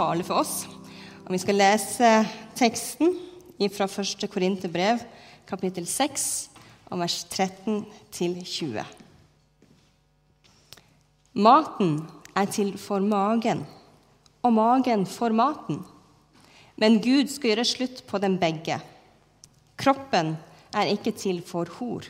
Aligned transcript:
tale 0.00 0.24
for 0.24 0.40
oss. 0.40 0.64
Og 1.26 1.34
vi 1.34 1.40
skal 1.42 1.60
lese 1.60 2.12
teksten 2.58 3.12
fra 3.74 3.84
1. 3.84 4.24
Korinterbrev, 4.32 5.02
kapittel 5.48 5.84
6, 5.88 6.22
vers 6.96 7.16
13 7.28 7.82
20. 8.10 8.84
Maten 11.44 11.98
er 12.34 12.48
til 12.50 12.72
for 12.80 13.04
magen, 13.04 13.66
og 14.42 14.54
magen 14.56 15.04
for 15.06 15.36
maten. 15.36 15.82
Men 16.80 16.96
Gud 17.04 17.28
skal 17.28 17.52
gjøre 17.52 17.68
slutt 17.68 18.00
på 18.08 18.18
dem 18.22 18.38
begge. 18.40 18.80
Kroppen 19.80 20.32
er 20.72 20.88
ikke 20.94 21.12
til 21.12 21.42
for 21.44 21.68
hor, 21.76 22.08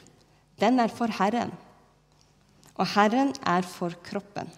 den 0.62 0.78
er 0.78 0.94
for 0.94 1.10
Herren. 1.18 1.50
Og 2.78 2.86
Herren 2.94 3.34
er 3.42 3.66
for 3.66 3.92
kroppen. 4.06 4.48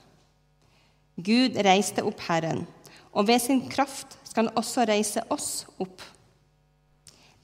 Gud 1.16 1.56
reiste 1.64 2.04
opp 2.06 2.20
Herren, 2.28 2.66
og 3.12 3.28
ved 3.28 3.42
sin 3.44 3.62
kraft 3.68 4.16
skal 4.24 4.46
han 4.46 4.56
også 4.58 4.86
reise 4.88 5.22
oss 5.32 5.66
opp. 5.82 6.00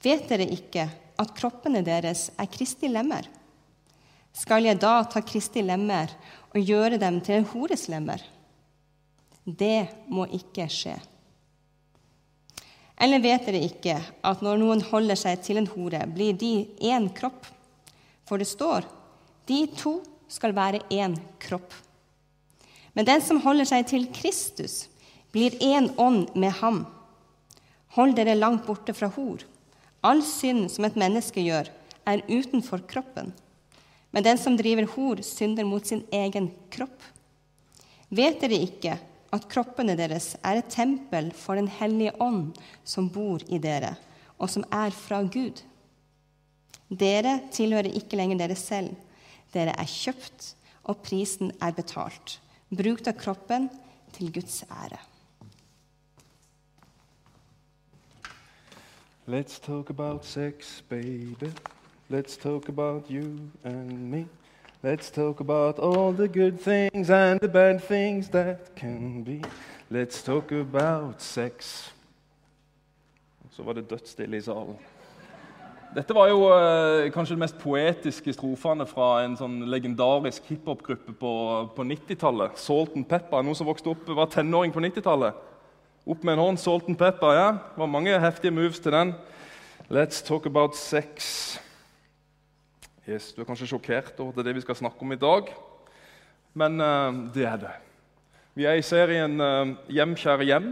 Vet 0.03 0.29
dere 0.31 0.47
ikke 0.49 0.87
at 1.19 1.35
kroppene 1.37 1.83
deres 1.85 2.29
er 2.39 2.49
Kristi 2.51 2.89
lemmer? 2.89 3.27
Skal 4.33 4.65
jeg 4.65 4.79
da 4.81 5.01
ta 5.09 5.21
Kristi 5.25 5.61
lemmer 5.65 6.11
og 6.53 6.61
gjøre 6.63 6.99
dem 7.01 7.19
til 7.25 7.39
en 7.39 7.49
hores 7.51 7.87
lemmer? 7.91 8.21
Det 9.43 9.89
må 10.09 10.25
ikke 10.35 10.67
skje. 10.71 10.95
Eller 12.99 13.23
vet 13.23 13.45
dere 13.47 13.61
ikke 13.63 13.95
at 14.27 14.41
når 14.43 14.59
noen 14.59 14.81
holder 14.89 15.17
seg 15.19 15.39
til 15.43 15.61
en 15.61 15.69
hore, 15.71 16.01
blir 16.11 16.35
de 16.35 16.67
én 16.83 17.07
kropp? 17.15 17.47
For 18.27 18.41
det 18.41 18.49
står 18.49 18.87
de 19.49 19.63
to 19.73 19.99
skal 20.29 20.53
være 20.53 20.83
én 20.93 21.15
kropp. 21.41 21.73
Men 22.93 23.07
den 23.07 23.23
som 23.23 23.39
holder 23.41 23.65
seg 23.69 23.87
til 23.89 24.07
Kristus, 24.13 24.87
blir 25.31 25.55
én 25.63 25.91
ånd 25.97 26.35
med 26.35 26.51
ham. 26.61 26.85
Hold 27.97 28.15
dere 28.17 28.37
langt 28.37 28.65
borte 28.67 28.93
fra 28.93 29.09
hor. 29.15 29.43
All 30.01 30.21
synd 30.23 30.69
som 30.71 30.87
et 30.87 30.97
menneske 30.99 31.43
gjør, 31.43 31.69
er 32.07 32.25
utenfor 32.29 32.81
kroppen. 32.89 33.33
Men 34.11 34.25
den 34.25 34.39
som 34.41 34.55
driver 34.57 34.87
hor, 34.95 35.21
synder 35.25 35.67
mot 35.67 35.85
sin 35.85 36.03
egen 36.11 36.49
kropp. 36.73 36.97
Vet 38.09 38.39
dere 38.41 38.57
ikke 38.65 38.95
at 39.29 39.45
kroppene 39.51 39.93
deres 39.99 40.31
er 40.41 40.61
et 40.61 40.71
tempel 40.73 41.29
for 41.37 41.59
Den 41.59 41.67
hellige 41.69 42.15
ånd 42.19 42.57
som 42.83 43.09
bor 43.13 43.43
i 43.47 43.59
dere, 43.61 43.93
og 44.39 44.49
som 44.49 44.65
er 44.73 44.89
fra 44.95 45.21
Gud? 45.21 45.61
Dere 46.89 47.37
tilhører 47.53 47.93
ikke 47.93 48.17
lenger 48.17 48.41
dere 48.41 48.57
selv. 48.57 48.95
Dere 49.53 49.75
er 49.77 49.85
kjøpt, 49.85 50.55
og 50.89 51.03
prisen 51.05 51.51
er 51.61 51.75
betalt 51.77 52.39
brukt 52.69 53.07
av 53.09 53.17
kroppen 53.17 53.67
til 54.15 54.31
Guds 54.33 54.61
ære. 54.69 54.99
Let's 59.29 59.59
talk 59.59 59.91
about 59.91 60.25
sex, 60.25 60.81
baby. 60.89 61.51
Let's 62.09 62.35
talk 62.35 62.67
about 62.67 63.11
you 63.11 63.51
and 63.63 64.09
me. 64.11 64.25
Let's 64.81 65.11
talk 65.11 65.39
about 65.39 65.77
all 65.77 66.11
the 66.13 66.27
good 66.27 66.59
things 66.59 67.11
and 67.11 67.39
the 67.39 67.47
bad 67.47 67.83
things 67.83 68.29
that 68.29 68.75
can 68.75 69.21
be. 69.21 69.43
Let's 69.91 70.23
talk 70.23 70.51
about 70.51 71.21
sex. 71.21 71.91
Så 73.51 73.63
var 73.63 73.73
det 73.73 73.89
dødsstille 73.89 74.37
i 74.37 74.41
salen. 74.41 74.77
Dette 75.95 76.15
var 76.15 76.27
jo 76.27 76.49
eh, 76.49 77.11
kanskje 77.11 77.35
de 77.35 77.39
mest 77.39 77.59
poetiske 77.61 78.33
strofene 78.33 78.87
fra 78.89 79.11
en 79.27 79.37
sånn 79.37 79.61
legendarisk 79.69 80.49
hiphop-gruppe 80.49 81.13
på, 81.13 81.35
på 81.75 81.85
90-tallet. 81.85 82.57
Salt 82.57 82.97
and 82.97 83.05
Pepper. 83.05 83.45
Noen 83.45 83.61
som 83.61 83.69
vokste 83.69 83.93
opp, 83.93 84.09
var 84.09 84.33
tenåring 84.33 84.73
på 84.73 84.81
90-tallet? 84.81 85.45
Opp 86.09 86.23
med 86.25 86.33
en 86.33 86.39
hånd. 86.41 86.57
Salt 86.57 86.87
and 86.89 86.97
Pepper, 86.97 87.35
ja. 87.37 87.49
Det 87.51 87.77
var 87.77 87.85
mange 87.85 88.15
heftige 88.17 88.49
moves 88.51 88.79
til 88.81 88.95
den. 88.95 89.11
Let's 89.93 90.23
talk 90.25 90.47
about 90.49 90.73
sex. 90.75 91.59
Yes, 93.05 93.27
Du 93.33 93.43
er 93.43 93.45
kanskje 93.45 93.67
sjokkert 93.69 94.17
over 94.17 94.33
det, 94.33 94.47
det 94.47 94.55
vi 94.57 94.63
skal 94.63 94.79
snakke 94.79 95.05
om 95.05 95.13
i 95.13 95.19
dag, 95.21 95.51
men 96.57 96.81
uh, 96.81 97.13
det 97.33 97.45
er 97.45 97.59
det. 97.61 97.73
Vi 98.57 98.65
er 98.65 98.79
i 98.79 98.85
serien 98.85 99.37
uh, 99.37 99.75
Hjem, 99.85 100.15
kjære 100.17 100.47
hjem, 100.49 100.71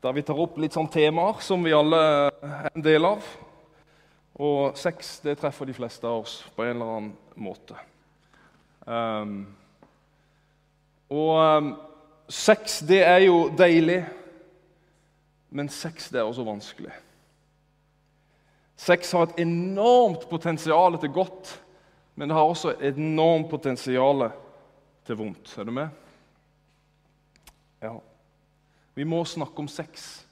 der 0.00 0.16
vi 0.16 0.24
tar 0.24 0.40
opp 0.40 0.56
litt 0.56 0.80
sånn 0.80 0.88
temaer 0.88 1.44
som 1.44 1.60
vi 1.64 1.76
alle 1.76 2.00
er 2.00 2.72
en 2.72 2.86
del 2.88 3.10
av. 3.10 3.28
Og 4.40 4.80
sex 4.80 5.18
det 5.26 5.36
treffer 5.42 5.68
de 5.68 5.76
fleste 5.76 6.08
av 6.08 6.24
oss 6.24 6.38
på 6.56 6.64
en 6.64 6.72
eller 6.72 6.96
annen 6.96 7.12
måte. 7.36 7.76
Um, 8.88 9.36
og 11.12 11.36
um, 11.36 11.70
sex, 12.32 12.80
det 12.88 13.04
er 13.04 13.26
jo 13.26 13.50
deilig, 13.60 14.00
men 15.52 15.68
sex 15.68 16.08
det 16.12 16.20
er 16.20 16.28
også 16.28 16.44
vanskelig. 16.46 16.92
Sex 18.76 19.12
har 19.12 19.28
et 19.28 19.42
enormt 19.44 20.24
potensial 20.30 20.96
til 20.98 21.12
godt, 21.12 21.52
men 22.16 22.28
det 22.28 22.36
har 22.36 22.48
også 22.48 22.74
et 22.80 22.96
enormt 22.98 23.50
potensial 23.50 24.30
til 25.06 25.18
vondt. 25.20 25.52
Er 25.58 25.68
du 25.68 25.70
med? 25.70 25.88
Ja. 27.82 27.92
Vi 28.94 29.04
må 29.04 29.24
snakke 29.24 29.58
om 29.58 29.68
sex 29.68 30.26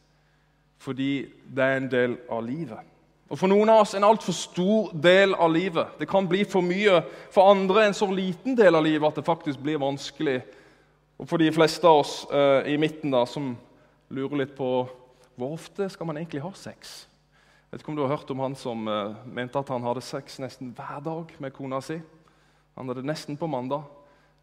fordi 0.80 1.26
det 1.44 1.60
er 1.60 1.76
en 1.76 1.91
del 1.92 2.14
av 2.32 2.41
livet. 2.41 2.86
Og 3.28 3.38
For 3.38 3.53
noen 3.53 3.69
av 3.69 3.82
oss 3.84 3.92
en 3.94 4.06
altfor 4.06 4.32
stor 4.32 4.94
del 4.97 5.34
av 5.36 5.53
livet. 5.53 5.98
Det 6.00 6.09
kan 6.09 6.25
bli 6.28 6.41
for 6.48 6.64
mye. 6.64 7.03
For 7.30 7.53
andre 7.53 7.84
en 7.86 7.94
så 7.94 8.09
liten 8.09 8.56
del 8.56 8.75
av 8.75 8.86
livet 8.86 9.04
at 9.06 9.20
det 9.20 9.26
faktisk 9.26 9.60
blir 9.60 9.78
vanskelig. 9.78 10.38
Og 11.20 11.28
for 11.28 11.38
de 11.38 11.50
fleste 11.53 11.84
av 11.86 12.00
oss 12.00 12.14
eh, 12.32 12.72
i 12.72 12.78
midten 12.80 13.12
da, 13.12 13.26
som 13.28 13.53
lurer 14.09 14.41
litt 14.41 14.56
på 14.56 14.70
hvor 15.41 15.56
ofte 15.56 15.89
skal 15.89 16.06
man 16.06 16.21
egentlig 16.21 16.43
ha 16.45 16.53
sex. 16.55 17.06
Jeg 17.71 17.73
vet 17.73 17.83
ikke 17.83 17.93
om 17.93 17.97
du 17.97 18.03
har 18.05 18.12
hørt 18.12 18.31
om 18.31 18.43
han 18.45 18.55
som 18.59 18.89
uh, 18.89 19.17
mente 19.27 19.59
at 19.59 19.69
han 19.73 19.84
hadde 19.87 20.03
sex 20.05 20.39
nesten 20.43 20.73
hver 20.77 21.01
dag 21.05 21.34
med 21.39 21.55
kona 21.56 21.81
si. 21.84 22.01
Han 22.77 22.91
hadde 22.91 23.06
nesten 23.06 23.39
på 23.39 23.47
mandag, 23.47 23.84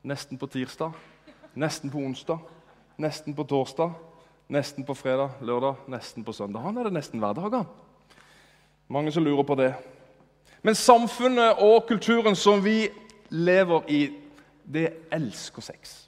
nesten 0.03 0.39
på 0.39 0.47
tirsdag, 0.47 0.95
nesten 1.55 1.91
på 1.91 1.99
onsdag, 2.01 2.39
nesten 2.97 3.35
på 3.35 3.43
torsdag, 3.43 3.91
nesten 4.49 4.85
på 4.87 4.95
fredag, 4.95 5.35
lørdag, 5.41 5.75
nesten 5.91 6.23
på 6.23 6.33
søndag. 6.33 6.63
Han 6.63 6.77
hadde 6.77 6.93
nesten 6.95 7.19
hver 7.19 7.33
dag. 7.33 7.51
han. 7.51 7.65
Mange 8.87 9.11
som 9.11 9.23
lurer 9.23 9.43
på 9.43 9.55
det. 9.55 9.73
Men 10.63 10.75
samfunnet 10.75 11.59
og 11.59 11.85
kulturen 11.87 12.35
som 12.35 12.63
vi 12.63 12.89
lever 13.29 13.81
i, 13.87 14.01
det 14.63 14.89
elsker 15.11 15.61
sex. 15.61 16.07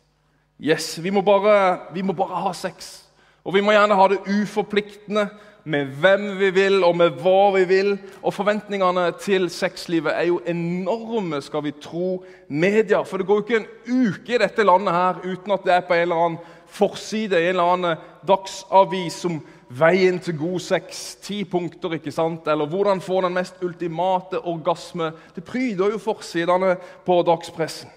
Yes, 0.60 1.04
vi 1.04 1.10
må, 1.10 1.22
bare, 1.22 1.80
vi 1.94 2.02
må 2.02 2.14
bare 2.14 2.42
ha 2.42 2.54
sex. 2.54 3.09
Og 3.44 3.56
vi 3.56 3.62
må 3.64 3.74
gjerne 3.76 3.98
ha 3.98 4.08
det 4.12 4.24
uforpliktende 4.28 5.30
med 5.70 5.86
hvem 6.02 6.40
vi 6.40 6.50
vil 6.56 6.84
og 6.84 6.96
med 6.98 7.20
hva 7.22 7.52
vi 7.56 7.66
vil. 7.70 7.92
Og 8.24 8.34
forventningene 8.34 9.10
til 9.22 9.50
sexlivet 9.54 10.16
er 10.16 10.30
jo 10.30 10.42
enorme, 10.48 11.42
skal 11.42 11.64
vi 11.64 11.76
tro 11.82 12.24
media. 12.48 13.04
For 13.04 13.18
det 13.18 13.28
går 13.28 13.42
jo 13.42 13.46
ikke 13.46 13.62
en 13.62 14.10
uke 14.10 14.36
i 14.36 14.42
dette 14.42 14.66
landet 14.66 14.96
her 14.96 15.22
uten 15.26 15.56
at 15.56 15.66
det 15.68 15.76
er 15.76 15.86
på 15.88 15.98
en 15.98 16.08
eller 16.08 16.26
annen 16.26 16.42
forside 16.70 17.40
en 17.40 17.56
eller 17.56 17.74
annen 17.76 18.04
dagsavis 18.28 19.24
som 19.26 19.40
Veien 19.70 20.16
til 20.18 20.34
god 20.34 20.64
sex, 20.66 21.16
ti 21.22 21.44
punkter, 21.46 21.94
ikke 21.94 22.10
sant? 22.10 22.48
Eller 22.50 22.66
hvordan 22.66 23.04
få 23.06 23.20
den 23.22 23.36
mest 23.36 23.60
ultimate 23.62 24.40
orgasme. 24.42 25.12
Det 25.36 25.44
pryder 25.46 25.92
jo 25.94 26.02
forsidene 26.02 26.72
på 27.06 27.20
dagspressen. 27.22 27.92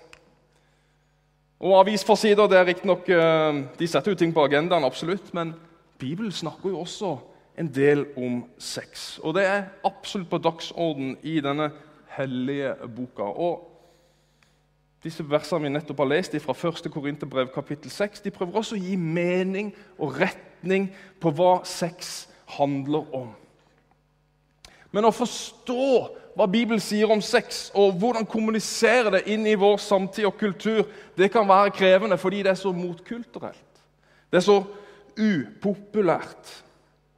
Og 1.62 1.76
Avisforsider 1.78 2.48
det 2.50 2.58
er 2.58 2.66
riktignok 2.66 3.08
eh, 3.08 3.60
De 3.78 3.86
setter 3.86 4.10
jo 4.10 4.18
ting 4.18 4.32
på 4.34 4.42
agendaen, 4.42 4.84
absolutt, 4.84 5.30
men 5.34 5.54
Bibelen 5.98 6.32
snakker 6.34 6.72
jo 6.72 6.80
også 6.82 7.16
en 7.58 7.68
del 7.70 8.06
om 8.18 8.40
sex. 8.58 9.20
Og 9.22 9.36
det 9.36 9.44
er 9.46 9.68
absolutt 9.86 10.30
på 10.30 10.40
dagsorden 10.42 11.16
i 11.22 11.36
denne 11.44 11.70
hellige 12.16 12.74
boka. 12.96 13.22
Og 13.22 13.68
disse 15.04 15.22
versene 15.26 15.68
vi 15.68 15.72
nettopp 15.76 16.02
har 16.02 16.10
lest 16.10 16.34
fra 16.42 16.54
1. 16.54 16.90
Korinterbrev 16.90 17.52
kapittel 17.54 17.90
6, 17.90 18.24
de 18.24 18.34
prøver 18.34 18.58
også 18.58 18.78
å 18.78 18.82
gi 18.82 18.96
mening 18.96 19.70
og 19.98 20.18
retning 20.18 20.90
på 21.22 21.30
hva 21.30 21.60
sex 21.68 22.26
handler 22.58 23.06
om. 23.14 23.30
Men 24.92 25.08
å 25.08 25.14
forstå 25.14 25.86
hva 26.36 26.46
Bibelen 26.48 26.80
sier 26.80 27.10
om 27.12 27.20
sex, 27.24 27.70
og 27.76 27.98
hvordan 28.00 28.28
kommunisere 28.28 29.12
det 29.16 29.26
inn 29.32 29.44
i 29.48 29.56
vår 29.58 29.78
samtid 29.80 30.28
og 30.28 30.38
kultur, 30.40 30.84
det 31.16 31.30
kan 31.32 31.48
være 31.48 31.74
krevende 31.76 32.18
fordi 32.20 32.42
det 32.44 32.54
er 32.54 32.60
så 32.60 32.72
motkulturelt. 32.76 33.82
Det 34.32 34.40
er 34.40 34.46
så 34.46 34.62
upopulært. 35.18 36.52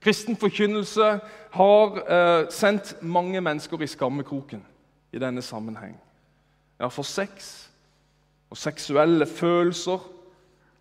Kristen 0.03 0.37
forkynnelse 0.37 1.11
har 1.55 2.01
eh, 2.03 2.49
sendt 2.53 2.97
mange 3.03 3.41
mennesker 3.41 3.83
i 3.83 3.89
skammekroken 3.89 4.65
i 5.15 5.21
denne 5.23 5.43
sammenheng. 5.43 5.95
Ja, 6.81 6.91
for 6.91 7.07
sex 7.07 7.69
og 8.51 8.59
seksuelle 8.59 9.27
følelser 9.27 10.03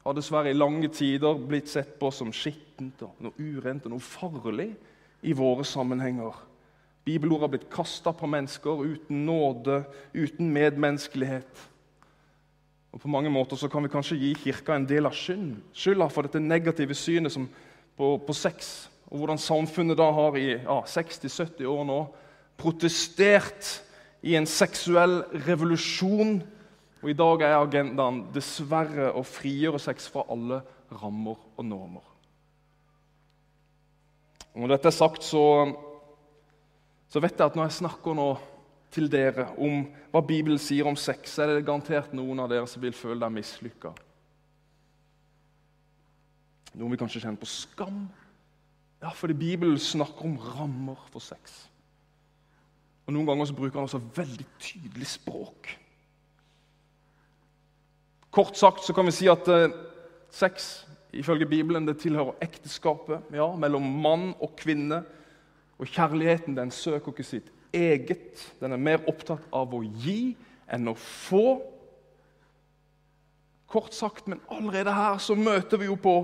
har 0.03 0.17
dessverre 0.17 0.51
i 0.51 0.57
lange 0.57 0.89
tider 0.91 1.37
blitt 1.39 1.69
sett 1.71 1.93
på 2.01 2.09
som 2.11 2.33
skittent 2.35 3.05
og 3.05 3.21
noe 3.23 3.37
urent 3.39 3.85
og 3.87 3.93
noe 3.93 4.03
farlig 4.03 4.73
i 5.23 5.35
våre 5.37 5.63
sammenhenger. 5.65 6.33
Bibelord 7.03 7.43
har 7.43 7.51
blitt 7.51 7.69
kasta 7.71 8.13
på 8.15 8.27
mennesker 8.31 8.79
uten 8.85 9.25
nåde, 9.27 9.83
uten 10.15 10.51
medmenneskelighet. 10.55 11.69
Og 12.93 13.01
På 13.01 13.09
mange 13.09 13.29
måter 13.29 13.57
så 13.57 13.67
kan 13.67 13.83
vi 13.83 13.89
kanskje 13.89 14.19
gi 14.21 14.33
Kirka 14.37 14.75
en 14.75 14.87
del 14.87 15.09
av 15.09 15.15
skylda 15.17 16.07
for 16.13 16.27
dette 16.27 16.39
negative 16.39 16.93
synet 16.95 17.35
på, 17.97 18.17
på, 18.21 18.33
sex, 18.33 18.87
og 19.09 19.17
hvordan 19.17 19.41
samfunnet 19.41 19.97
da 19.97 20.11
har 20.13 20.37
i 20.37 20.51
ja, 20.53 20.77
60-70 20.85 21.65
år 21.69 21.83
nå 21.89 21.99
protestert 22.57 23.81
i 24.21 24.37
en 24.37 24.47
seksuell 24.47 25.23
revolusjon. 25.47 26.37
Og 27.03 27.09
i 27.11 27.17
dag 27.17 27.43
er 27.43 27.57
agendaen 27.57 28.21
dessverre 28.33 29.09
å 29.11 29.25
frigjøre 29.27 29.81
sex 29.81 30.07
fra 30.07 30.23
alle 30.31 30.61
rammer 30.93 31.35
og 31.57 31.65
normer. 31.65 32.05
Og 34.53 34.61
når 34.61 34.75
dette 34.75 34.91
er 34.93 34.95
sagt, 34.95 35.25
så, 35.25 35.41
så 37.13 37.21
vet 37.21 37.37
jeg 37.37 37.45
at 37.45 37.57
når 37.57 37.67
jeg 37.69 37.77
snakker 37.83 38.15
nå 38.17 38.31
til 38.93 39.05
dere 39.11 39.51
om 39.61 39.83
hva 40.09 40.21
Bibelen 40.25 40.57
sier 40.61 40.87
om 40.89 40.97
sex, 40.97 41.35
så 41.35 41.43
er 41.43 41.53
det 41.53 41.65
garantert 41.67 42.13
noen 42.17 42.41
av 42.41 42.49
dere 42.49 42.65
som 42.69 42.81
vil 42.81 42.95
føle 42.97 43.21
deg 43.21 43.35
mislykka. 43.35 43.93
Noen 46.73 46.93
vil 46.93 47.01
kanskje 47.03 47.21
kjenne 47.21 47.41
på 47.41 47.49
skam. 47.49 48.07
Ja, 49.03 49.11
fordi 49.13 49.35
Bibelen 49.37 49.77
snakker 49.77 50.25
om 50.25 50.39
rammer 50.55 51.05
for 51.13 51.21
sex. 51.21 51.67
Og 53.05 53.13
Noen 53.13 53.27
ganger 53.27 53.49
så 53.49 53.57
bruker 53.57 53.77
han 53.77 53.85
også 53.89 54.01
veldig 54.15 54.45
tydelig 54.63 55.09
språk. 55.11 55.69
Kort 58.33 58.57
sagt 58.57 58.85
så 58.87 58.95
kan 58.95 59.05
vi 59.05 59.13
si 59.13 59.27
at 59.29 59.49
eh, 59.53 59.73
sex 60.33 60.87
ifølge 61.13 61.45
Bibelen 61.45 61.85
det 61.85 61.99
tilhører 62.01 62.39
ekteskapet 62.41 63.35
ja, 63.35 63.51
mellom 63.59 63.85
mann 64.01 64.31
og 64.39 64.55
kvinne. 64.57 65.03
Og 65.77 65.89
kjærligheten 65.89 66.57
den 66.57 66.71
søker 66.71 67.11
ikke 67.11 67.25
sitt 67.25 67.51
eget. 67.73 68.53
Den 68.59 68.71
er 68.71 68.81
mer 68.81 69.03
opptatt 69.09 69.45
av 69.53 69.73
å 69.73 69.81
gi 69.83 70.35
enn 70.71 70.91
å 70.91 70.95
få. 70.99 71.59
Kort 73.67 73.95
sagt, 73.97 74.27
men 74.29 74.41
allerede 74.53 74.93
her 74.93 75.17
så 75.17 75.35
møter 75.35 75.81
vi 75.81 75.89
jo 75.89 75.97
på 75.97 76.17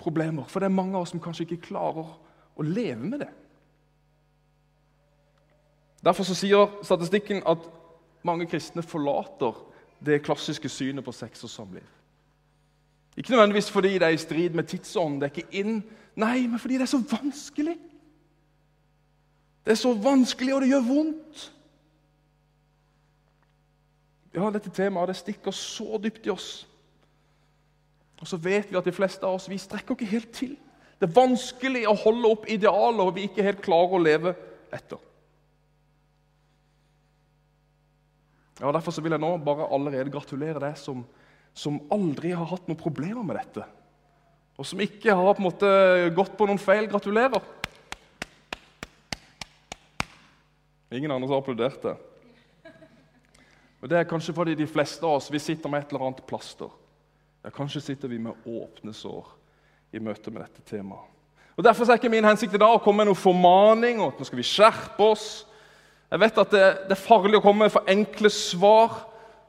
problemer. 0.00 0.48
For 0.48 0.60
det 0.60 0.70
er 0.70 0.76
mange 0.76 0.96
av 0.96 1.04
oss 1.04 1.12
som 1.12 1.22
kanskje 1.22 1.44
ikke 1.48 1.68
klarer 1.68 2.14
å 2.54 2.66
leve 2.66 3.00
med 3.02 3.24
det. 3.26 3.30
Derfor 6.04 6.26
så 6.28 6.36
sier 6.36 6.72
statistikken 6.84 7.42
at 7.48 7.64
mange 8.24 8.46
kristne 8.48 8.82
forlater 8.84 9.56
det 10.04 10.22
klassiske 10.24 10.68
synet 10.68 11.04
på 11.04 11.12
sex 11.16 11.44
og 11.44 11.52
samliv. 11.52 11.86
Ikke 13.16 13.32
nødvendigvis 13.32 13.70
fordi 13.70 13.92
det 13.94 14.02
er 14.02 14.16
i 14.16 14.20
strid 14.20 14.56
med 14.56 14.68
tidsånden, 14.68 15.20
det 15.20 15.28
er 15.28 15.36
ikke 15.36 15.60
inn. 15.60 15.76
Nei, 16.16 16.46
men 16.46 16.58
fordi 16.58 16.80
det 16.80 16.86
er 16.88 16.92
så 16.92 17.02
vanskelig. 17.10 17.76
Det 19.64 19.72
er 19.72 19.80
så 19.80 19.94
vanskelig, 19.96 20.54
og 20.54 20.62
det 20.62 20.70
gjør 20.74 20.86
vondt. 20.88 21.44
Ja, 24.34 24.50
dette 24.52 24.72
temaet 24.74 25.12
det 25.12 25.16
stikker 25.20 25.54
så 25.54 25.98
dypt 26.02 26.26
i 26.26 26.32
oss. 26.34 26.66
Og 28.20 28.28
så 28.28 28.38
vet 28.40 28.70
vi 28.70 28.78
at 28.78 28.86
de 28.86 28.94
fleste 28.94 29.24
av 29.26 29.38
oss 29.38 29.48
vi 29.50 29.58
strekker 29.60 29.96
ikke 29.96 30.10
helt 30.10 30.30
til. 30.34 30.54
Det 30.98 31.08
er 31.08 31.16
vanskelig 31.16 31.84
å 31.90 31.96
holde 32.04 32.30
opp 32.30 32.46
idealer 32.50 33.10
vi 33.14 33.26
ikke 33.28 33.44
helt 33.46 33.62
klarer 33.64 33.96
å 33.96 34.02
leve 34.02 34.34
etter. 34.74 35.00
Ja, 38.60 38.70
Derfor 38.70 39.02
vil 39.02 39.16
jeg 39.16 39.22
nå 39.22 39.32
bare 39.44 39.66
allerede 39.74 40.12
gratulere 40.14 40.62
deg 40.62 40.78
som, 40.78 41.02
som 41.54 41.80
aldri 41.94 42.30
har 42.34 42.46
hatt 42.52 42.68
noen 42.68 42.78
problemer 42.78 43.26
med 43.26 43.36
dette. 43.40 43.66
Og 44.54 44.66
som 44.68 44.80
ikke 44.82 45.16
har 45.16 45.34
på 45.34 45.42
en 45.42 45.48
måte 45.48 45.70
gått 46.14 46.36
på 46.38 46.46
noen 46.46 46.62
feil. 46.62 46.86
Gratulerer! 46.90 47.42
Ingen 50.94 51.10
andre 51.10 51.28
som 51.28 51.38
applauderte. 51.40 51.96
Og 53.82 53.90
Det 53.90 53.98
er 53.98 54.08
kanskje 54.08 54.34
fordi 54.34 54.54
de 54.56 54.66
fleste 54.66 55.04
av 55.04 55.18
oss 55.18 55.32
vi 55.32 55.38
sitter 55.42 55.68
med 55.68 55.82
et 55.82 55.90
eller 55.92 56.06
annet 56.06 56.26
plaster. 56.26 56.70
Ja, 57.44 57.50
kanskje 57.50 57.82
sitter 57.84 58.08
vi 58.08 58.18
med 58.18 58.46
åpne 58.46 58.94
sår 58.96 59.26
i 59.92 60.00
møte 60.00 60.30
med 60.32 60.40
dette 60.40 60.62
temaet. 60.64 61.10
Og 61.56 61.64
Derfor 61.64 61.90
er 61.90 61.98
ikke 61.98 62.10
min 62.10 62.24
hensikt 62.24 62.54
i 62.54 62.58
dag 62.58 62.72
å 62.72 62.80
komme 62.82 63.02
med 63.02 63.10
noen 63.10 63.20
formaning 63.20 64.00
og 64.00 64.14
at 64.14 64.22
nå 64.22 64.26
skal 64.26 64.40
vi 64.40 64.46
skjerpe 64.48 65.04
oss. 65.04 65.26
Jeg 66.10 66.22
vet 66.22 66.38
at 66.40 66.54
det, 66.54 66.62
det, 66.88 66.96
er 66.96 67.02
farlig 67.04 67.38
å 67.38 67.42
komme 67.44 67.66
med 67.66 67.74
for 67.74 67.90
enkle 67.90 68.30
svar, 68.32 68.96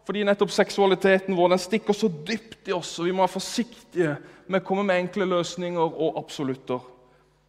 fordi 0.05 0.25
nettopp 0.25 0.53
seksualiteten 0.53 1.37
vår 1.37 1.53
den 1.53 1.61
stikker 1.61 1.97
så 1.97 2.09
dypt 2.09 2.69
i 2.69 2.75
oss, 2.75 2.91
og 2.99 3.07
vi 3.07 3.13
må 3.13 3.23
være 3.23 3.37
forsiktige 3.37 4.17
med 4.45 4.61
å 4.61 4.65
komme 4.67 4.85
med 4.85 4.99
enkle 5.01 5.29
løsninger 5.29 5.81
og 5.81 6.19
absolutter. 6.21 6.83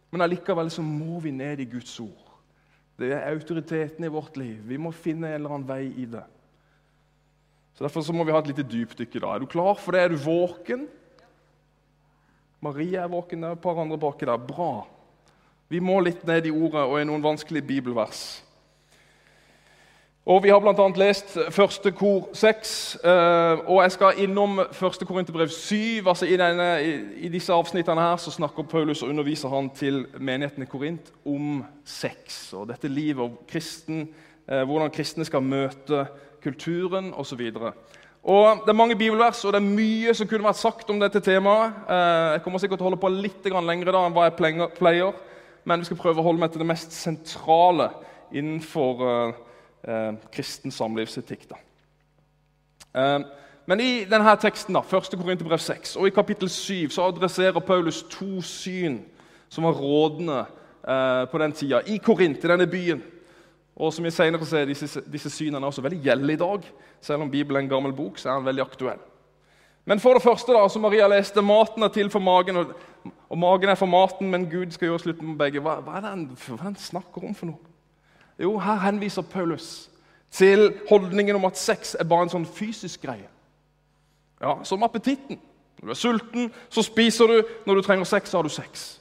Men 0.09 0.25
allikevel 0.25 0.71
så 0.73 0.85
må 0.85 1.19
vi 1.21 1.35
ned 1.35 1.61
i 1.61 1.69
Guds 1.69 1.99
ord. 2.01 2.26
Det 2.97 3.11
er 3.13 3.29
autoriteten 3.29 4.05
i 4.05 4.11
vårt 4.11 4.37
liv. 4.39 4.57
Vi 4.65 4.79
må 4.81 4.91
finne 4.95 5.29
en 5.29 5.37
eller 5.37 5.53
annen 5.53 5.69
vei 5.69 5.83
i 6.01 6.07
det. 6.09 6.23
Så 7.77 7.85
Derfor 7.85 8.01
så 8.01 8.13
må 8.15 8.25
vi 8.25 8.33
ha 8.33 8.39
et 8.41 8.49
lite 8.49 8.65
dypdykk 8.65 9.15
i 9.15 9.21
dag. 9.21 9.35
Er 9.35 9.43
du 9.43 9.51
klar 9.51 9.77
for 9.77 9.93
det? 9.93 10.01
Er 10.01 10.09
du 10.09 10.17
våken? 10.17 10.87
Maria 12.65 13.03
er 13.03 13.11
våken, 13.11 13.43
det 13.43 13.51
er 13.51 13.57
et 13.59 13.61
par 13.61 13.77
andre 13.77 13.99
baki 14.01 14.25
der. 14.25 14.41
Bra. 14.41 14.87
Vi 15.69 15.81
må 15.83 15.99
litt 16.01 16.23
ned 16.25 16.47
i 16.49 16.53
ordet 16.53 16.81
og 16.87 16.97
i 16.97 17.05
noen 17.05 17.21
vanskelige 17.21 17.67
bibelvers. 17.69 18.41
Og 20.27 20.43
Vi 20.43 20.49
har 20.49 20.59
bl.a. 20.59 20.87
lest 20.99 21.37
første 21.55 21.91
kor 21.95 22.25
6, 22.35 22.97
eh, 22.99 23.59
og 23.71 23.77
jeg 23.83 23.91
skal 23.93 24.17
innom 24.25 24.59
første 24.75 25.05
Korinterbrev 25.07 25.47
7. 25.47 26.03
altså 26.03 26.27
i, 26.27 26.35
denne, 26.35 26.65
i, 27.15 27.29
disse 27.31 27.53
avsnittene 27.55 28.03
her 28.03 28.19
så 28.19 28.33
snakker 28.35 28.67
Paulus 28.67 29.05
og 29.05 29.13
underviser 29.13 29.47
han 29.47 29.69
til 29.69 30.01
menigheten 30.19 30.65
i 30.65 30.67
Korint 30.67 31.13
om 31.23 31.63
sex 31.85 32.51
og 32.51 32.67
dette 32.67 32.91
livet 32.91 33.23
og 33.23 33.39
kristen, 33.47 34.09
eh, 34.51 34.65
hvordan 34.67 34.91
kristne 34.91 35.23
skal 35.25 35.47
møte 35.47 36.03
kulturen 36.43 37.13
osv. 37.15 37.47
Det 37.47 38.67
er 38.67 38.81
mange 38.81 38.99
bibelvers 38.99 39.45
og 39.45 39.55
det 39.55 39.63
er 39.63 39.71
mye 39.79 40.11
som 40.11 40.27
kunne 40.27 40.49
vært 40.49 40.59
sagt 40.59 40.91
om 40.91 40.99
dette 40.99 41.23
temaet. 41.23 41.81
Eh, 41.87 42.33
jeg 42.35 42.43
kommer 42.43 42.59
sikkert 42.59 42.83
til 42.83 42.89
å 42.89 42.91
holde 42.91 43.03
på 43.07 43.15
litt 43.15 43.47
lengre 43.47 43.95
da 43.95 44.03
enn 44.03 44.19
hva 44.19 44.27
jeg 44.27 44.39
pleier, 44.75 45.25
men 45.63 45.79
vi 45.79 45.87
skal 45.87 46.03
prøve 46.03 46.19
å 46.19 46.27
holde 46.33 46.43
meg 46.43 46.51
til 46.51 46.67
det 46.67 46.73
mest 46.75 46.91
sentrale 46.91 47.93
innenfor 48.35 49.46
eh, 49.83 50.13
kristen 50.33 50.71
samlivsetikk. 50.71 51.49
Eh, 52.95 53.19
men 53.67 53.83
i 53.83 53.91
denne 54.07 54.35
teksten, 54.39 54.77
da, 54.77 54.81
1. 54.81 55.17
Korinterbrev 55.19 55.59
6, 55.59 55.97
og 55.99 56.07
i 56.07 56.15
kapittel 56.15 56.49
7 56.49 56.89
så 56.95 57.09
adresserer 57.09 57.59
Paulus 57.59 58.03
to 58.09 58.41
syn 58.41 59.01
som 59.49 59.67
var 59.67 59.75
rådende 59.75 60.39
eh, 60.87 61.25
på 61.31 61.41
den 61.43 61.51
tida 61.51 61.81
i 61.85 61.97
Korint, 61.97 62.43
i 62.43 62.47
denne 62.47 62.67
byen. 62.67 63.03
Og 63.77 63.93
som 63.93 64.07
vi 64.07 64.11
senere 64.11 64.45
ser, 64.45 64.65
disse, 64.65 65.03
disse 65.05 65.29
synene 65.29 65.61
er 65.61 65.69
også 65.69 65.83
veldig 65.85 65.99
gjeldende 66.01 66.33
i 66.33 66.41
dag. 66.41 66.63
Selv 67.01 67.21
om 67.21 67.31
Bibelen 67.31 67.59
er 67.59 67.67
en 67.67 67.75
gammel 67.75 67.93
bok, 67.93 68.17
så 68.17 68.31
er 68.31 68.39
den 68.39 68.47
veldig 68.47 68.63
aktuell. 68.63 69.03
Men 69.87 69.99
for 70.03 70.17
det 70.17 70.23
første, 70.23 70.51
da, 70.51 70.65
som 70.67 70.81
Maria 70.83 71.07
leste, 71.07 71.43
maten 71.45 71.85
er 71.85 71.91
til 71.95 72.09
for 72.11 72.23
magen, 72.23 72.57
og, 72.57 72.73
og 73.29 73.37
magen 73.39 73.69
er 73.69 73.79
for 73.79 73.87
maten, 73.87 74.31
men 74.31 74.49
Gud 74.49 74.73
skal 74.75 74.89
gjøre 74.89 75.03
slutt 75.05 75.21
med 75.23 75.37
begge. 75.39 75.61
Hva, 75.63 75.77
hva 75.85 75.99
er 75.99 76.07
det 76.07 76.15
han 76.63 76.75
snakker 76.75 77.27
om 77.29 77.35
for 77.37 77.51
noe? 77.51 77.66
Jo, 78.39 78.57
her 78.57 78.75
henviser 78.75 79.21
Paulus 79.21 79.89
til 80.31 80.73
holdningen 80.89 81.35
om 81.35 81.45
at 81.45 81.57
sex 81.57 81.95
er 81.99 82.05
bare 82.05 82.27
en 82.27 82.33
sånn 82.33 82.45
fysisk 82.45 83.01
greie. 83.01 83.29
Ja, 84.41 84.59
Som 84.63 84.83
appetitten. 84.83 85.39
Når 85.77 85.85
du 85.85 85.91
er 85.91 85.95
sulten, 85.95 86.51
så 86.69 86.81
spiser 86.81 87.27
du. 87.27 87.43
Når 87.65 87.75
du 87.75 87.81
trenger 87.81 88.03
sex, 88.03 88.29
så 88.29 88.37
har 88.37 88.43
du 88.43 88.49
sex. 88.49 88.99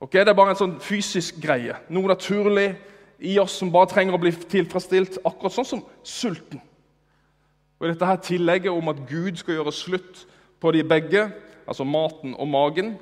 Ok, 0.00 0.12
Det 0.12 0.28
er 0.28 0.34
bare 0.34 0.50
en 0.50 0.56
sånn 0.56 0.80
fysisk 0.80 1.40
greie. 1.40 1.76
Noe 1.88 2.08
naturlig 2.08 2.76
i 3.20 3.38
oss 3.38 3.52
som 3.52 3.70
bare 3.72 3.86
trenger 3.86 4.14
å 4.14 4.20
bli 4.20 4.32
tilfredsstilt, 4.32 5.18
akkurat 5.24 5.52
sånn 5.54 5.68
som 5.68 5.84
sulten. 6.02 6.60
Og 7.80 7.88
Dette 7.88 8.06
her 8.06 8.16
tillegget 8.16 8.72
om 8.72 8.88
at 8.88 9.04
Gud 9.08 9.36
skal 9.36 9.54
gjøre 9.54 9.72
slutt 9.72 10.26
på 10.60 10.72
de 10.72 10.82
begge, 10.84 11.32
altså 11.66 11.84
maten 11.84 12.34
og 12.38 12.48
magen, 12.48 12.96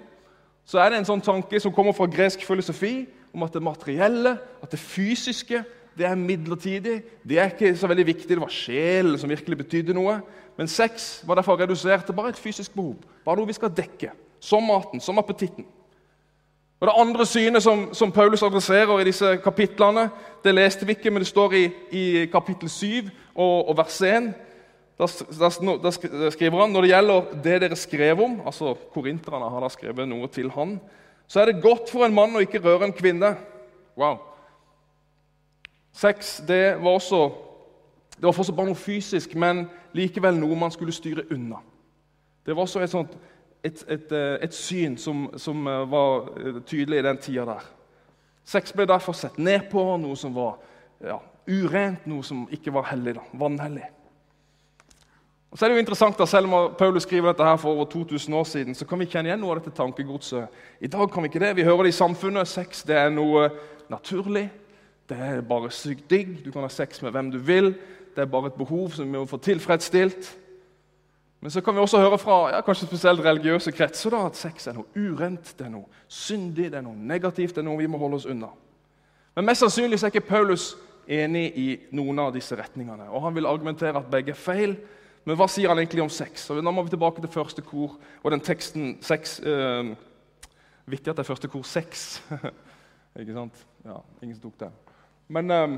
så 0.64 0.78
er 0.78 0.90
det 0.90 0.98
en 1.00 1.08
sånn 1.08 1.24
tanke 1.24 1.60
som 1.60 1.72
kommer 1.72 1.92
fra 1.96 2.06
gresk 2.06 2.44
filosofi, 2.46 3.06
om 3.34 3.42
at 3.46 3.54
det 3.54 3.62
materielle, 3.62 4.36
at 4.62 4.72
det 4.72 4.80
fysiske, 4.80 5.64
det 5.98 6.06
er 6.06 6.14
midlertidig. 6.14 7.02
Det 7.28 7.38
er 7.38 7.50
ikke 7.50 7.74
så 7.76 7.86
veldig 7.90 8.06
viktig. 8.06 8.28
Det 8.28 8.40
var 8.40 8.52
sjelen 8.54 9.18
som 9.18 9.30
virkelig 9.30 9.58
betydde 9.64 9.94
noe. 9.96 10.20
Men 10.56 10.68
sex 10.70 11.22
var 11.26 11.38
derfor 11.40 11.58
redusert 11.60 12.06
til 12.06 12.16
bare 12.16 12.32
et 12.34 12.40
fysisk 12.40 12.74
behov. 12.74 12.96
Bare 13.24 13.40
noe 13.40 13.50
vi 13.50 13.56
skal 13.58 13.72
dekke. 13.74 14.12
Som 14.40 14.64
maten, 14.68 15.00
som 15.00 15.18
appetitten. 15.18 15.66
Og 16.80 16.86
Det 16.88 16.94
andre 16.96 17.26
synet 17.26 17.62
som, 17.62 17.90
som, 17.92 18.12
Paulus 18.12 18.42
adresserer 18.42 19.00
i 19.00 19.04
disse 19.04 19.34
kapitlene, 19.44 20.06
det 20.44 20.54
leste 20.54 20.86
vi 20.88 20.94
ikke, 20.96 21.10
men 21.10 21.20
det 21.20 21.28
står 21.28 21.52
i, 21.58 21.64
i 21.92 22.04
kapittel 22.32 22.70
7 22.72 23.10
og, 23.34 23.68
og 23.68 23.76
vers 23.76 23.98
1. 24.00 24.30
Da, 25.00 25.06
skriver 25.08 26.60
han 26.60 26.72
når 26.72 26.84
det 26.84 26.90
gjelder 26.90 27.28
det 27.44 27.58
dere 27.62 27.76
skrev 27.76 28.20
om 28.20 28.40
altså 28.44 28.74
Korinterne 28.92 29.48
har 29.48 29.64
da 29.64 29.68
skrevet 29.72 30.08
noe 30.08 30.28
til 30.32 30.50
han, 30.52 30.74
så 31.30 31.40
er 31.40 31.50
det 31.50 31.62
godt 31.62 31.90
for 31.92 32.02
en 32.02 32.14
mann 32.14 32.34
å 32.34 32.42
ikke 32.42 32.62
røre 32.64 32.88
en 32.88 32.96
kvinne. 32.96 33.36
Wow. 33.98 34.18
Sex 35.94 36.40
det 36.48 36.80
var 36.82 36.96
også 36.98 37.28
det 38.20 38.26
var 38.26 38.34
fortsatt 38.36 38.56
bare 38.56 38.68
noe 38.68 38.76
fysisk, 38.76 39.32
men 39.38 39.62
likevel 39.96 40.36
noe 40.36 40.56
man 40.58 40.72
skulle 40.74 40.92
styre 40.92 41.24
unna. 41.32 41.62
Det 42.44 42.52
var 42.52 42.66
også 42.66 42.82
et, 42.84 42.92
sånt, 42.92 43.14
et, 43.64 43.80
et, 43.88 44.12
eh, 44.12 44.34
et 44.44 44.56
syn 44.56 44.98
som, 45.00 45.22
som, 45.40 45.62
eh, 45.66 45.86
var 45.88 46.28
eh, 46.36 46.58
tydelig 46.68 46.98
i 47.00 47.06
den 47.06 47.20
tida 47.22 47.46
der. 47.48 47.70
Sex 48.44 48.74
ble 48.76 48.84
derfor 48.90 49.16
sett 49.16 49.38
ned 49.40 49.70
på, 49.72 49.84
noe 50.02 50.18
som 50.20 50.34
var 50.36 50.58
ja, 51.00 51.16
urent, 51.48 52.04
noe 52.10 52.26
som 52.26 52.44
ikke 52.52 52.74
var 52.76 52.90
hellig. 52.90 53.14
da, 53.16 53.24
Vanhellig. 53.40 53.88
Og 55.50 55.58
så 55.58 55.64
er 55.64 55.70
det 55.70 55.76
jo 55.76 55.82
interessant 55.82 56.18
da, 56.18 56.26
Selv 56.30 56.46
om 56.46 56.74
Paulus 56.78 57.02
skriver 57.02 57.32
dette 57.32 57.44
her 57.44 57.56
for 57.58 57.74
over 57.74 57.84
2000 57.90 58.34
år 58.34 58.44
siden, 58.44 58.74
så 58.74 58.86
kan 58.86 59.00
vi 59.00 59.08
kjenne 59.10 59.30
igjen 59.30 59.40
noe 59.42 59.56
av 59.56 59.62
dette 59.62 59.74
tankegodset. 59.76 60.46
I 60.80 60.90
dag 60.90 61.10
kan 61.10 61.22
vi 61.22 61.30
ikke 61.32 61.42
det. 61.42 61.56
Vi 61.56 61.66
hører 61.66 61.88
det 61.88 61.94
i 61.94 61.98
samfunnet. 61.98 62.48
Sex 62.48 62.84
det 62.86 62.96
er 62.96 63.10
noe 63.10 63.48
naturlig. 63.90 64.46
Det 65.10 65.18
er 65.18 65.40
bare 65.42 65.72
sykt 65.74 66.06
digg. 66.10 66.36
Du 66.44 66.52
kan 66.52 66.62
ha 66.62 66.70
sex 66.70 67.02
med 67.02 67.10
hvem 67.16 67.32
du 67.34 67.38
vil. 67.38 67.74
Det 68.14 68.22
er 68.22 68.30
bare 68.30 68.46
et 68.52 68.58
behov 68.58 68.92
som 68.94 69.06
vi 69.06 69.18
må 69.18 69.26
få 69.26 69.40
tilfredsstilt. 69.42 70.36
Men 71.40 71.50
så 71.50 71.60
kan 71.60 71.74
vi 71.74 71.80
også 71.80 71.98
høre 71.98 72.18
fra 72.18 72.36
ja, 72.52 72.60
kanskje 72.60 72.86
spesielt 72.86 73.24
religiøse 73.24 73.72
kretser 73.72 74.12
da, 74.12 74.26
at 74.28 74.36
sex 74.36 74.68
er 74.68 74.76
noe 74.76 74.90
urent, 74.92 75.54
det 75.56 75.66
er 75.66 75.72
noe 75.72 75.88
syndig, 76.04 76.66
det 76.68 76.78
er 76.78 76.84
noe 76.84 76.94
negativt, 76.94 77.54
det 77.56 77.62
er 77.62 77.66
noe 77.70 77.80
vi 77.80 77.88
må 77.88 77.98
holde 77.98 78.18
oss 78.20 78.26
unna. 78.28 78.50
Men 79.34 79.48
mest 79.48 79.64
sannsynlig 79.64 80.02
er 80.02 80.12
ikke 80.12 80.26
Paulus 80.28 80.74
enig 81.08 81.46
i 81.56 81.68
noen 81.96 82.20
av 82.20 82.34
disse 82.34 82.56
retningene. 82.58 83.08
og 83.08 83.22
Han 83.24 83.34
vil 83.34 83.48
argumentere 83.48 83.96
at 83.96 84.10
begge 84.12 84.34
er 84.34 84.38
feil. 84.38 84.76
Men 85.28 85.36
hva 85.36 85.46
sier 85.52 85.68
han 85.68 85.78
egentlig 85.80 86.02
om 86.04 86.12
sex? 86.12 86.46
Og 86.50 86.62
nå 86.64 86.72
må 86.72 86.84
vi 86.86 86.94
tilbake 86.94 87.22
til 87.22 87.32
første 87.32 87.64
kor 87.64 87.98
og 88.22 88.30
den 88.32 88.42
teksten 88.44 88.96
sex, 89.04 89.38
eh, 89.40 89.92
Viktig 90.90 91.12
at 91.12 91.20
det 91.20 91.22
er 91.22 91.28
første 91.28 91.48
kor 91.50 91.62
seks. 91.68 92.22
ikke 93.20 93.34
sant? 93.36 93.58
Ja, 93.84 94.00
ingen 94.22 94.34
som 94.34 94.48
tok 94.48 94.56
det. 94.64 94.70
Men 95.30 95.52
eh, 95.54 95.76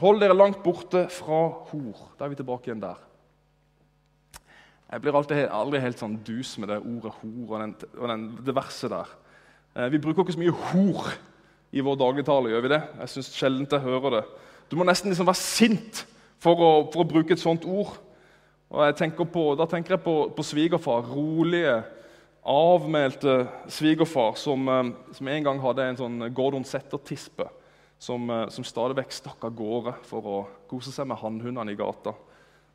hold 0.00 0.18
dere 0.22 0.34
langt 0.34 0.64
borte 0.64 1.04
fra 1.14 1.42
hor. 1.70 2.08
Da 2.18 2.26
er 2.26 2.32
vi 2.32 2.40
tilbake 2.40 2.70
igjen 2.70 2.82
der. 2.82 2.98
Jeg 4.88 5.04
blir 5.04 5.18
alltid, 5.18 5.44
aldri 5.52 5.82
helt 5.84 6.00
sånn 6.00 6.16
dus 6.24 6.54
med 6.58 6.72
det 6.72 6.80
ordet 6.80 7.12
hor 7.20 7.52
og, 7.52 7.56
den, 7.60 7.74
og 8.00 8.10
den, 8.10 8.26
det 8.44 8.56
verset 8.56 8.90
der. 8.90 9.10
Eh, 9.76 9.90
vi 9.92 10.00
bruker 10.02 10.24
ikke 10.24 10.34
så 10.38 10.42
mye 10.42 10.58
hor 10.72 11.12
i 11.70 11.84
vår 11.84 11.98
dagligtale. 12.00 12.50
gjør 12.54 12.64
vi 12.64 12.72
det? 12.72 12.82
Jeg 13.02 13.14
syns 13.14 13.32
sjelden 13.36 13.68
jeg 13.68 13.84
hører 13.84 14.18
det. 14.18 14.24
Du 14.72 14.76
må 14.80 14.88
nesten 14.88 15.12
liksom 15.12 15.28
være 15.28 15.42
sint 15.42 16.04
for 16.40 16.56
å, 16.56 16.70
for 16.92 17.04
å 17.04 17.08
bruke 17.08 17.36
et 17.36 17.42
sånt 17.42 17.68
ord. 17.68 17.94
Og 18.68 18.96
tenker 18.96 19.24
på, 19.24 19.54
Da 19.56 19.66
tenker 19.66 19.96
jeg 19.96 20.04
på, 20.04 20.16
på 20.36 20.44
svigerfar. 20.44 21.06
Rolige, 21.08 21.82
avmælte 22.44 23.48
svigerfar 23.68 24.36
som, 24.36 24.68
eh, 24.68 24.90
som, 25.12 25.28
en 25.28 25.44
gang 25.44 25.60
hadde 25.60 25.84
en 25.84 25.96
sånn 25.96 26.28
Gordon 26.34 26.64
Setter-tispe. 26.64 27.48
Som, 27.98 28.30
eh, 28.30 28.48
som 28.48 28.64
stadig 28.64 28.98
vekk 29.00 29.12
stakk 29.12 29.44
av 29.44 29.56
gårde 29.56 29.94
for 30.06 30.22
å 30.22 30.46
kose 30.68 30.92
seg 30.92 31.08
med 31.08 31.18
hannhundene 31.18 31.72
i 31.72 31.78
gata. 31.78 32.14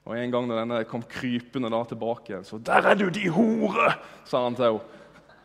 Og 0.05 0.17
En 0.17 0.31
gang 0.31 0.47
når 0.47 0.59
denne 0.59 0.83
kom 0.83 1.01
krypende 1.01 1.69
da 1.71 1.83
tilbake 1.85 2.33
igjen, 2.33 2.43
så 2.43 2.57
'Der 2.59 2.89
er 2.89 2.95
du, 2.95 3.09
de 3.09 3.29
hore!' 3.29 3.95
sa 4.25 4.43
han 4.43 4.55
til 4.55 4.65
henne. 4.65 4.81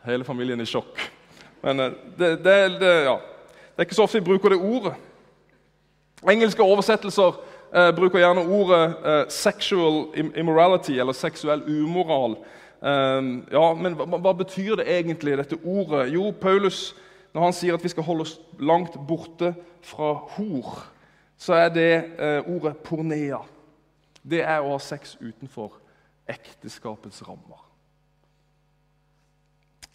Hele 0.03 0.23
familien 0.23 0.61
i 0.61 0.65
sjokk. 0.65 0.99
Men 1.61 1.79
eh, 1.79 1.91
det, 2.17 2.43
det, 2.43 2.79
det, 2.79 3.03
ja. 3.05 3.15
det 3.15 3.77
er 3.77 3.85
ikke 3.85 3.95
så 3.95 4.03
ofte 4.03 4.19
vi 4.19 4.25
bruker 4.25 4.49
det 4.49 4.59
ordet. 4.59 4.95
Engelske 6.27 6.63
oversettelser 6.63 7.39
eh, 7.73 7.91
bruker 7.95 8.19
gjerne 8.19 8.45
ordet 8.45 8.95
eh, 9.05 9.25
'sexual 9.29 10.07
immorality' 10.15 10.99
eller 10.99 11.13
'seksuell 11.13 11.61
umoral'. 11.61 12.37
Eh, 12.81 13.21
ja, 13.51 13.73
Men 13.73 13.93
hva, 13.93 14.05
hva, 14.05 14.33
betyr 14.33 14.75
det 14.75 14.87
egentlig, 14.87 15.37
dette 15.37 15.59
ordet? 15.63 16.13
Jo, 16.13 16.31
Paulus, 16.31 16.95
når 17.33 17.41
han 17.41 17.53
sier 17.53 17.73
at 17.73 17.83
vi 17.83 17.89
skal 17.89 18.03
holde 18.03 18.21
oss 18.21 18.39
langt 18.59 18.97
borte 19.07 19.55
fra 19.81 20.13
hor, 20.13 20.85
så 21.37 21.53
er 21.53 21.69
det 21.69 22.03
uh, 22.19 22.55
ordet 22.55 22.77
'pornea'. 22.77 23.45
Det 24.29 24.41
er 24.43 24.59
å 24.59 24.73
ha 24.73 24.79
sex 24.79 25.15
utenfor 25.21 25.77
ekteskapets 26.27 27.21
rammer. 27.27 27.61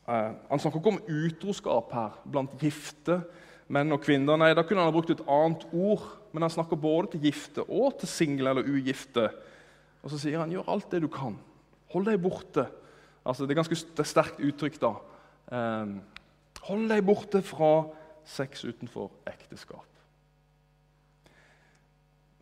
Uh, 0.09 0.33
han 0.51 0.59
snakker 0.61 0.79
ikke 0.79 0.95
om 0.95 1.03
utroskap 1.09 1.93
her 1.93 2.17
blant 2.33 2.57
gifte 2.61 3.21
menn 3.69 3.93
og 3.93 4.03
kvinner. 4.05 4.37
Nei, 4.37 4.55
Da 4.55 4.63
kunne 4.63 4.81
han 4.81 4.93
ha 4.93 4.97
brukt 4.97 5.11
et 5.11 5.25
annet 5.29 5.67
ord, 5.73 6.05
men 6.35 6.43
han 6.43 6.51
snakker 6.51 6.81
både 6.81 7.13
til 7.13 7.29
gifte 7.29 7.63
og 7.63 8.01
til 8.01 8.11
single 8.11 8.51
eller 8.51 8.67
ugifte. 8.67 9.29
Og 10.03 10.11
så 10.11 10.19
sier 10.19 10.41
han 10.43 10.51
gjør 10.51 10.67
alt 10.73 10.91
det 10.91 11.05
du 11.05 11.09
kan. 11.13 11.37
Hold 11.95 12.09
deg 12.11 12.19
borte. 12.23 12.67
Altså, 13.23 13.47
det 13.47 13.55
er 13.55 13.61
ganske 13.63 13.79
sterkt 14.03 14.43
uttrykk, 14.43 14.81
da. 14.83 14.91
Um, 15.55 16.01
hold 16.67 16.89
deg 16.91 17.05
borte 17.07 17.41
fra 17.47 17.71
sex 18.27 18.65
utenfor 18.67 19.13
ekteskap. 19.31 19.87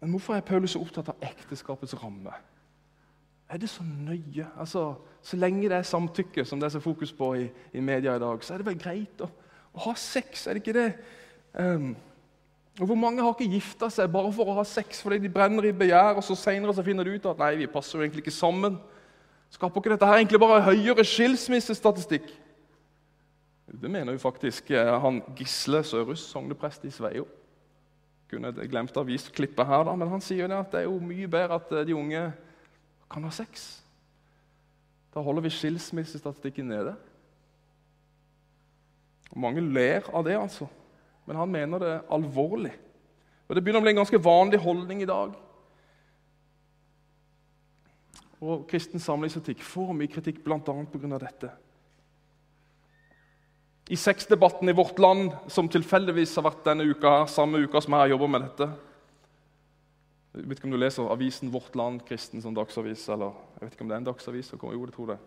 Men 0.01 0.11
hvorfor 0.17 0.35
er 0.35 0.47
Paulus 0.47 0.73
så 0.75 0.81
opptatt 0.83 1.13
av 1.13 1.21
ekteskapets 1.23 1.95
ramme? 2.01 2.33
Er 3.53 3.61
det 3.61 3.69
så 3.71 3.85
nøye? 3.85 4.49
Altså, 4.59 4.95
Så 5.23 5.37
lenge 5.37 5.69
det 5.69 5.77
er 5.77 5.83
samtykke, 5.87 6.45
som 6.45 6.59
det 6.59 6.67
er 6.67 6.75
så 6.75 6.81
fokus 6.81 7.13
på 7.13 7.35
i, 7.35 7.45
i 7.73 7.81
media 7.81 8.17
i 8.17 8.19
dag, 8.19 8.45
så 8.45 8.55
er 8.55 8.59
det 8.59 8.67
vel 8.67 8.79
greit 8.81 9.21
å, 9.23 9.29
å 9.71 9.83
ha 9.85 9.93
sex? 9.95 10.49
Er 10.49 10.57
det 10.57 10.65
ikke 10.65 10.75
det? 10.75 10.89
Um, 11.55 11.93
og 12.81 12.87
Hvor 12.87 12.97
mange 12.97 13.21
har 13.23 13.35
ikke 13.35 13.53
gifta 13.53 13.91
seg 13.93 14.09
bare 14.13 14.31
for 14.33 14.49
å 14.49 14.55
ha 14.57 14.63
sex 14.65 15.03
fordi 15.05 15.19
de 15.21 15.31
brenner 15.33 15.67
i 15.69 15.75
begjær, 15.77 16.17
og 16.17 16.25
så 16.25 16.37
senere 16.39 16.73
så 16.73 16.85
finner 16.85 17.05
de 17.05 17.19
ut 17.19 17.27
at 17.29 17.43
nei, 17.43 17.51
vi 17.61 17.69
passer 17.69 17.99
jo 17.99 18.07
egentlig 18.07 18.25
ikke 18.25 18.33
sammen? 18.33 18.79
Skaper 19.53 19.83
ikke 19.83 19.93
dette 19.93 20.09
her 20.09 20.23
egentlig 20.23 20.41
bare 20.41 20.63
høyere 20.65 21.05
skilsmissestatistikk? 21.05 22.31
Det 23.73 23.91
mener 23.91 24.17
jo 24.17 24.25
faktisk 24.25 24.73
eh, 24.73 24.89
han 25.05 25.21
Gisle 25.37 25.83
Sørus, 25.85 26.25
sogneprest 26.33 26.89
i 26.89 26.93
Sveio. 26.93 27.27
Kunne 28.33 28.53
glemt 28.57 28.97
å 28.97 29.05
ha 29.05 29.09
vist 29.09 29.29
klippet 29.37 29.69
her, 29.69 29.85
da, 29.85 29.95
men 29.97 30.09
han 30.09 30.25
sier 30.25 30.49
det 30.49 30.57
at 30.57 30.73
det 30.73 30.83
er 30.83 30.89
jo 30.89 30.97
mye 31.05 31.29
bedre 31.29 31.61
at 31.61 31.73
eh, 31.77 31.87
de 31.89 31.97
unge 31.97 32.27
kan 33.13 33.29
ha 33.29 33.33
sex. 33.37 33.69
Da 35.13 35.21
holder 35.21 35.45
vi 35.45 35.53
skilsmissestatistikken 35.53 36.73
nede. 36.73 36.97
Og 39.33 39.41
mange 39.45 39.61
ler 39.61 40.09
av 40.09 40.25
det, 40.25 40.41
altså. 40.41 40.69
Men 41.27 41.39
han 41.39 41.53
mener 41.53 41.79
det 41.83 41.95
alvorlig. 42.11 42.73
Og 43.49 43.55
Det 43.55 43.63
begynner 43.63 43.83
å 43.83 43.87
bli 43.87 43.93
en 43.95 44.03
ganske 44.03 44.23
vanlig 44.23 44.63
holdning 44.63 45.03
i 45.05 45.09
dag 45.09 45.35
og 48.43 48.65
kristen 48.71 49.03
samlingsetikk 49.03 49.63
får 49.63 49.93
mye 49.95 50.11
kritikk 50.11 50.41
bl.a. 50.43 50.59
pga. 50.59 51.19
dette. 51.23 51.51
I 53.91 53.99
sexdebatten 53.99 54.71
i 54.71 54.75
Vårt 54.75 54.99
Land, 54.99 55.31
som 55.51 55.69
tilfeldigvis 55.71 56.35
har 56.39 56.47
vært 56.47 56.65
denne 56.67 56.87
uka, 56.87 57.21
her, 57.21 57.31
samme 57.31 57.63
uka 57.63 57.83
som 57.83 57.95
jeg 57.95 58.05
har 58.05 58.13
jobba 58.15 58.29
med 58.31 58.45
dette 58.47 58.69
Jeg 60.33 60.47
vet 60.49 60.59
ikke 60.59 60.69
om 60.71 60.75
du 60.75 60.81
leser 60.81 61.11
avisen 61.13 61.51
Vårt 61.53 61.75
Land 61.77 62.03
kristen 62.09 62.43
som 62.43 62.55
dagsavis, 62.57 63.05
eller 63.13 63.35
jeg 63.59 63.67
vet 63.67 63.75
ikke 63.77 63.85
om 63.85 63.91
det 63.91 63.97
er 63.99 64.03
en 64.03 64.11
dagsavis. 64.11 64.55
Jo, 64.57 64.87
det 64.87 64.95
tror 64.97 65.13
jeg. 65.13 65.21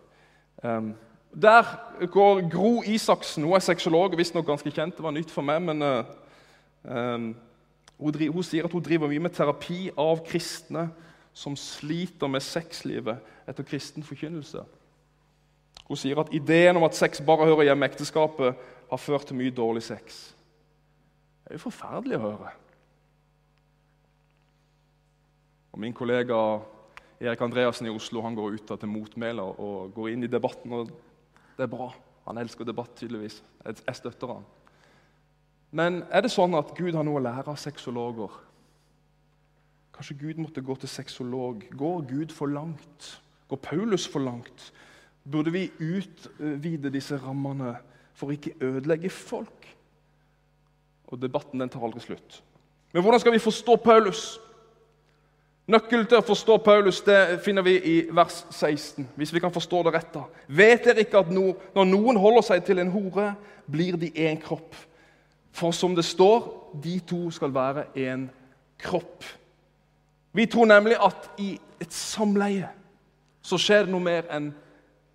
Um, 0.64 0.94
der 1.42 2.06
går 2.06 2.48
Gro 2.48 2.82
Isaksen, 2.82 3.44
hun 3.44 3.54
er 3.54 3.64
sexolog, 3.64 4.16
visstnok 4.16 4.46
ganske 4.46 4.70
kjent. 4.72 4.96
Det 4.96 5.04
var 5.04 5.12
nytt 5.12 5.30
for 5.30 5.44
meg, 5.44 5.60
men 5.62 5.82
uh, 5.84 6.04
hun, 7.98 8.12
driver, 8.12 8.32
hun, 8.32 8.46
sier 8.46 8.64
at 8.64 8.72
hun 8.72 8.84
driver 8.84 9.10
mye 9.10 9.20
med 9.20 9.34
terapi 9.36 9.90
av 10.00 10.22
kristne 10.24 10.88
som 11.36 11.56
sliter 11.60 12.30
med 12.32 12.40
sexlivet 12.40 13.20
etter 13.48 13.66
kristen 13.68 14.06
forkynnelse. 14.06 14.62
Hun 15.86 16.00
sier 16.00 16.18
at 16.22 16.32
ideen 16.34 16.80
om 16.80 16.86
at 16.88 16.96
sex 16.96 17.20
bare 17.20 17.50
hører 17.50 17.68
hjemme 17.68 17.84
i 17.84 17.90
ekteskapet, 17.92 18.62
har 18.86 19.02
ført 19.02 19.26
til 19.28 19.36
mye 19.36 19.52
dårlig 19.52 19.82
sex. 19.84 20.30
Det 21.44 21.52
er 21.52 21.58
jo 21.58 21.66
forferdelig 21.66 22.16
å 22.16 22.22
høre. 22.22 22.52
Og 25.74 25.82
Min 25.84 25.92
kollega 25.92 26.38
Erik 27.20 27.42
Andreassen 27.44 27.90
i 27.90 27.92
Oslo 27.92 28.22
han 28.24 28.38
går 28.38 28.56
ut 28.56 28.72
til 28.72 28.88
motmæle 28.88 29.42
og 29.42 29.92
går 29.94 30.14
inn 30.14 30.24
i 30.24 30.32
debatten. 30.32 30.72
og 30.72 30.94
Det 31.56 31.64
er 31.64 31.72
bra. 31.72 31.90
Han 32.26 32.38
elsker 32.38 32.66
debatt, 32.66 32.94
tydeligvis. 32.98 33.42
Jeg 33.64 33.96
støtter 33.96 34.34
han. 34.34 34.44
Men 35.76 36.02
er 36.10 36.24
det 36.24 36.32
sånn 36.32 36.54
at 36.58 36.74
Gud 36.76 36.94
har 36.94 37.04
noe 37.06 37.20
å 37.20 37.24
lære 37.24 37.52
av 37.52 37.58
sexologer? 37.60 38.32
Kanskje 39.96 40.18
Gud 40.20 40.40
måtte 40.42 40.64
gå 40.64 40.76
til 40.76 40.90
sexolog. 40.90 41.64
Går 41.72 42.02
Gud 42.10 42.34
for 42.34 42.52
langt? 42.52 43.08
Går 43.48 43.60
Paulus 43.62 44.06
for 44.10 44.24
langt? 44.24 44.70
Burde 45.26 45.52
vi 45.54 45.70
utvide 45.82 46.92
disse 46.92 47.18
rammene 47.22 47.76
for 48.16 48.34
ikke 48.34 48.54
ødelegge 48.60 49.10
folk? 49.10 49.70
Og 51.06 51.22
Debatten 51.22 51.62
den 51.62 51.70
tar 51.72 51.84
aldri 51.86 52.02
slutt. 52.02 52.42
Men 52.92 53.02
hvordan 53.02 53.22
skal 53.22 53.34
vi 53.34 53.42
forstå 53.42 53.76
Paulus? 53.84 54.36
Nøkkelen 55.66 56.06
til 56.06 56.20
å 56.20 56.26
forstå 56.26 56.60
Paulus 56.62 57.00
det 57.02 57.40
finner 57.42 57.64
vi 57.66 57.74
i 57.90 57.94
vers 58.14 58.44
16. 58.54 59.08
hvis 59.18 59.32
vi 59.34 59.40
kan 59.42 59.54
forstå 59.54 59.80
det 59.82 59.92
rett 59.96 60.12
da. 60.14 60.22
Vet 60.46 60.84
dere 60.86 61.02
ikke 61.02 61.24
at 61.24 61.32
no, 61.34 61.56
når 61.74 61.88
noen 61.90 62.20
holder 62.22 62.46
seg 62.46 62.62
til 62.66 62.78
en 62.78 62.92
hore, 62.94 63.32
blir 63.66 63.98
de 63.98 64.12
én 64.14 64.38
kropp? 64.38 64.76
For 65.50 65.74
som 65.74 65.96
det 65.96 66.04
står, 66.06 66.46
de 66.84 67.00
to 67.02 67.24
skal 67.34 67.54
være 67.54 67.88
én 67.98 68.28
kropp. 68.78 69.26
Vi 70.36 70.46
tror 70.46 70.70
nemlig 70.70 71.00
at 71.02 71.30
i 71.42 71.56
et 71.82 71.92
samleie 71.92 72.68
så 73.42 73.58
skjer 73.58 73.86
det 73.86 73.94
noe 73.94 74.04
mer 74.04 74.30
enn 74.30 74.52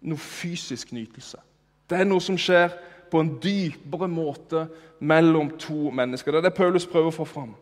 noe 0.02 0.20
fysisk 0.20 0.92
nytelse. 0.92 1.40
Det 1.88 2.00
er 2.00 2.08
noe 2.10 2.24
som 2.24 2.36
skjer 2.40 2.74
på 3.12 3.22
en 3.24 3.36
dypere 3.44 4.08
måte 4.12 4.66
mellom 5.00 5.52
to 5.60 5.92
mennesker. 5.96 6.32
Det 6.32 6.42
er 6.42 6.50
det 6.50 6.58
Paulus 6.58 6.88
prøver 6.90 7.12
å 7.12 7.20
få 7.22 7.28
fram. 7.28 7.54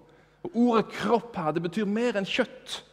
Og 0.43 0.51
Ordet 0.55 0.85
'kropp' 0.85 1.35
her, 1.35 1.51
det 1.51 1.61
betyr 1.63 1.85
mer 1.85 2.17
enn 2.17 2.25
kjøtt. 2.25 2.83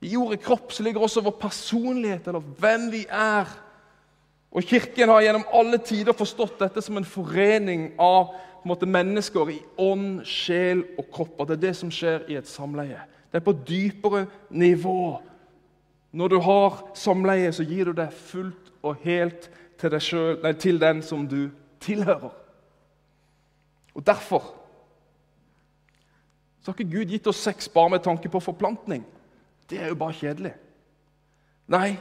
I 0.00 0.16
ordet 0.16 0.40
'kropp' 0.40 0.72
så 0.72 0.82
ligger 0.82 1.00
også 1.00 1.20
vår 1.20 1.38
personlighet, 1.40 2.26
eller 2.26 2.40
hvem 2.40 2.92
vi 2.92 3.06
er. 3.10 3.46
Og 4.50 4.62
Kirken 4.62 5.08
har 5.08 5.20
gjennom 5.20 5.44
alle 5.52 5.78
tider 5.78 6.12
forstått 6.12 6.58
dette 6.60 6.82
som 6.82 6.96
en 6.96 7.04
forening 7.04 7.92
av 7.98 8.34
en 8.64 8.68
måte, 8.68 8.86
mennesker 8.86 9.50
i 9.50 9.60
ånd, 9.78 10.24
sjel 10.24 10.84
og 10.98 11.10
kropp. 11.12 11.40
At 11.40 11.48
det 11.48 11.56
er 11.56 11.66
det 11.68 11.76
som 11.76 11.90
skjer 11.90 12.24
i 12.30 12.38
et 12.38 12.48
samleie. 12.48 13.02
Det 13.30 13.40
er 13.40 13.44
på 13.44 13.52
dypere 13.68 14.26
nivå. 14.50 15.20
Når 16.12 16.28
du 16.28 16.38
har 16.40 16.78
samleie, 16.94 17.52
så 17.52 17.62
gir 17.62 17.84
du 17.84 17.92
det 17.92 18.08
fullt 18.12 18.72
og 18.82 18.96
helt 19.04 19.50
til, 19.78 20.00
selv, 20.00 20.42
nei, 20.42 20.52
til 20.52 20.80
den 20.80 21.02
som 21.02 21.26
du 21.28 21.50
tilhører. 21.80 22.32
Og 23.94 24.06
Derfor 24.06 24.54
så 26.66 26.72
har 26.72 26.80
ikke 26.80 26.96
Gud 26.96 27.10
gitt 27.14 27.26
oss 27.30 27.38
sex 27.46 27.68
bare 27.70 27.92
med 27.94 28.00
tanke 28.02 28.26
på 28.26 28.40
forplantning. 28.42 29.04
Det 29.70 29.78
er 29.78 29.92
jo 29.92 29.94
bare 29.94 30.16
kjedelig. 30.18 30.50
Nei, 31.70 31.92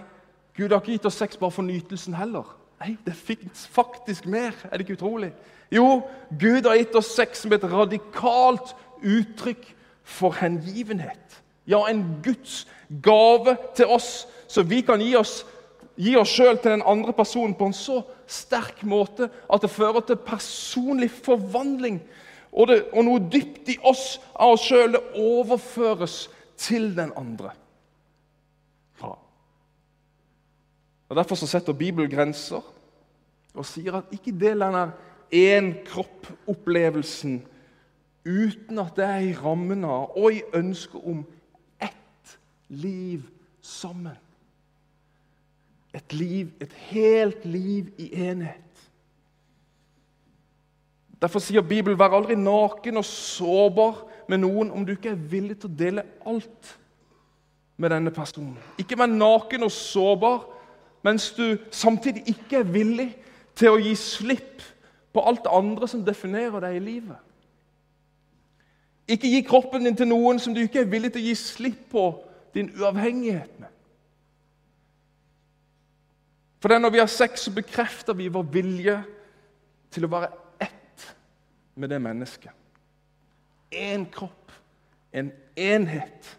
Gud 0.58 0.72
har 0.74 0.82
ikke 0.82 0.96
gitt 0.96 1.06
oss 1.06 1.20
sex 1.22 1.38
bare 1.38 1.54
for 1.54 1.62
nytelsen 1.62 2.16
heller. 2.18 2.50
Nei, 2.82 2.96
det 3.06 3.14
fins 3.14 3.68
faktisk 3.70 4.26
mer. 4.26 4.58
Er 4.66 4.80
det 4.80 4.88
ikke 4.88 4.98
utrolig? 4.98 5.30
Jo, 5.70 6.02
Gud 6.34 6.66
har 6.66 6.80
gitt 6.80 6.98
oss 6.98 7.12
sex 7.14 7.44
som 7.46 7.54
et 7.54 7.68
radikalt 7.70 8.74
uttrykk 9.06 9.70
for 10.02 10.34
hengivenhet. 10.42 11.38
Ja, 11.70 11.84
en 11.86 12.02
Guds 12.26 12.64
gave 13.06 13.58
til 13.78 13.86
oss, 13.86 14.26
så 14.48 14.66
vi 14.66 14.82
kan 14.82 14.98
gi 14.98 15.14
oss 15.22 15.44
gi 15.96 16.18
oss 16.18 16.34
sjøl 16.34 16.58
til 16.58 16.74
den 16.74 16.84
andre 16.90 17.14
personen 17.14 17.54
på 17.54 17.70
en 17.70 17.78
så 17.78 18.02
sterk 18.26 18.82
måte 18.82 19.30
at 19.30 19.62
det 19.62 19.70
fører 19.70 20.02
til 20.10 20.18
personlig 20.26 21.14
forvandling 21.14 22.02
og, 22.56 22.70
det, 22.72 22.78
og 22.96 23.04
noe 23.04 23.20
dypt 23.20 23.68
i 23.74 23.76
oss 23.84 24.16
av 24.32 24.56
oss 24.56 24.64
sjøl, 24.70 24.96
det 24.96 25.04
overføres 25.20 26.30
til 26.58 26.96
den 26.96 27.12
andre. 27.20 27.52
Ja. 29.02 29.12
Og 31.10 31.16
Derfor 31.20 31.36
så 31.36 31.48
setter 31.52 31.74
Bibelen 31.76 32.12
grenser 32.12 32.64
og 33.56 33.66
sier 33.68 34.00
at 34.00 34.14
ikke 34.16 34.32
del 34.40 34.60
denne 34.64 34.92
én-kropp-opplevelsen 35.36 37.42
uten 38.26 38.80
at 38.82 38.96
det 38.98 39.06
er 39.06 39.20
i 39.28 39.36
rammen 39.38 39.86
av 39.88 40.16
og 40.18 40.34
i 40.34 40.42
ønsket 40.56 41.02
om 41.04 41.26
ett 41.84 42.38
liv 42.70 43.22
sammen. 43.62 44.18
Et 45.96 46.14
liv, 46.14 46.52
et 46.60 46.74
helt 46.92 47.46
liv 47.46 47.94
i 47.98 48.10
enhet. 48.28 48.65
Derfor 51.22 51.40
sier 51.40 51.62
Bibelen 51.62 52.00
'vær 52.00 52.14
aldri 52.14 52.36
naken 52.36 52.98
og 52.98 53.06
sårbar 53.06 54.06
med 54.28 54.38
noen' 54.38 54.72
om 54.72 54.86
du 54.86 54.92
ikke 54.92 55.10
er 55.10 55.16
villig 55.32 55.60
til 55.60 55.70
å 55.70 55.78
dele 55.78 56.04
alt 56.26 56.80
med 57.78 57.90
denne 57.90 58.12
personen. 58.12 58.58
Ikke 58.78 58.98
vær 58.98 59.06
naken 59.06 59.64
og 59.64 59.72
sårbar 59.72 60.48
mens 61.04 61.32
du 61.32 61.58
samtidig 61.72 62.24
ikke 62.28 62.60
er 62.60 62.64
villig 62.64 63.16
til 63.56 63.70
å 63.70 63.80
gi 63.80 63.96
slipp 63.96 64.62
på 65.14 65.22
alt 65.22 65.44
det 65.44 65.54
andre 65.54 65.88
som 65.88 66.06
definerer 66.06 66.60
deg 66.60 66.76
i 66.76 66.80
livet. 66.80 67.18
Ikke 69.08 69.30
gi 69.30 69.42
kroppen 69.46 69.86
din 69.86 69.96
til 69.96 70.10
noen 70.10 70.40
som 70.42 70.54
du 70.54 70.64
ikke 70.64 70.82
er 70.82 70.90
villig 70.90 71.14
til 71.14 71.22
å 71.22 71.28
gi 71.28 71.36
slipp 71.36 71.92
på 71.92 72.08
din 72.54 72.72
uavhengighet 72.74 73.60
med. 73.60 73.70
For 76.60 76.80
når 76.80 76.90
vi 76.90 76.98
har 76.98 77.12
sex, 77.12 77.46
så 77.46 77.52
bekrefter 77.54 78.18
vi 78.18 78.32
vår 78.34 78.48
vilje 78.50 78.96
til 79.94 80.08
å 80.08 80.10
være 80.10 80.32
med 81.76 81.90
det 81.90 82.02
mennesket. 82.02 82.52
Én 83.72 84.06
kropp, 84.12 84.52
en 85.14 85.32
enhet. 85.56 86.38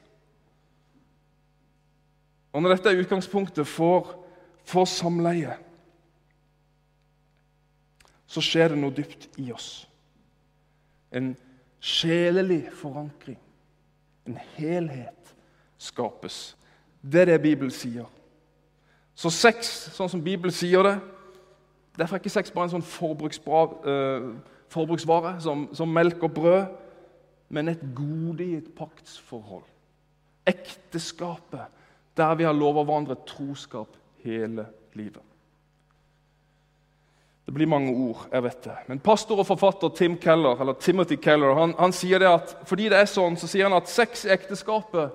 Og 2.52 2.62
Når 2.62 2.72
dette 2.74 2.88
er 2.88 3.00
utgangspunktet 3.02 3.66
for, 3.68 4.14
for 4.64 4.84
samleie, 4.84 5.56
så 8.26 8.40
skjer 8.40 8.72
det 8.72 8.78
noe 8.80 8.94
dypt 8.96 9.28
i 9.40 9.50
oss. 9.52 9.86
En 11.12 11.34
sjelelig 11.80 12.66
forankring, 12.74 13.38
en 14.26 14.38
helhet, 14.56 15.34
skapes. 15.78 16.56
Det 17.02 17.20
er 17.20 17.34
det 17.34 17.42
Bibelen 17.42 17.70
sier. 17.70 18.08
Så 19.16 19.30
sex, 19.30 19.68
sånn 19.96 20.10
som 20.12 20.24
Bibelen 20.24 20.52
sier 20.52 20.84
det 20.84 20.96
Derfor 21.96 22.16
er 22.16 22.20
ikke 22.20 22.28
sex 22.34 22.50
bare 22.52 22.66
en 22.68 22.74
sånn 22.74 22.82
forbruksbra 22.84 23.60
uh, 23.88 24.24
forbruksvare 24.72 25.36
som, 25.40 25.68
som 25.76 25.92
melk 25.92 26.22
og 26.26 26.34
brød, 26.34 26.66
men 27.48 27.68
et 27.70 27.82
gode 27.94 28.44
i 28.44 28.56
et 28.58 28.72
paktsforhold. 28.76 29.64
Ekteskapet, 30.46 31.66
der 32.16 32.34
vi 32.34 32.46
har 32.46 32.56
lova 32.56 32.82
hverandre 32.84 33.18
troskap 33.26 33.96
hele 34.24 34.66
livet. 34.94 35.22
Det 37.46 37.54
blir 37.54 37.70
mange 37.70 37.92
ord, 37.94 38.24
jeg 38.32 38.42
vet 38.42 38.64
det. 38.64 38.76
Men 38.88 38.98
pastor 38.98 39.38
og 39.38 39.46
forfatter 39.46 39.92
Tim 39.94 40.16
Keller, 40.18 40.58
eller 40.60 40.74
Timothy 40.82 41.14
Keller 41.22 41.54
han, 41.54 41.76
han 41.78 41.94
sier 41.94 42.18
det 42.18 42.26
at 42.26 42.56
fordi 42.66 42.88
det 42.90 42.98
er 42.98 43.10
sånn, 43.10 43.38
så 43.38 43.46
sier 43.46 43.68
han 43.68 43.76
at 43.76 43.90
sex 43.90 44.24
i 44.26 44.32
ekteskapet 44.34 45.14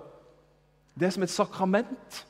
det 0.95 1.07
er 1.07 1.13
som 1.15 1.23
et 1.23 1.33
sakrament. 1.33 2.21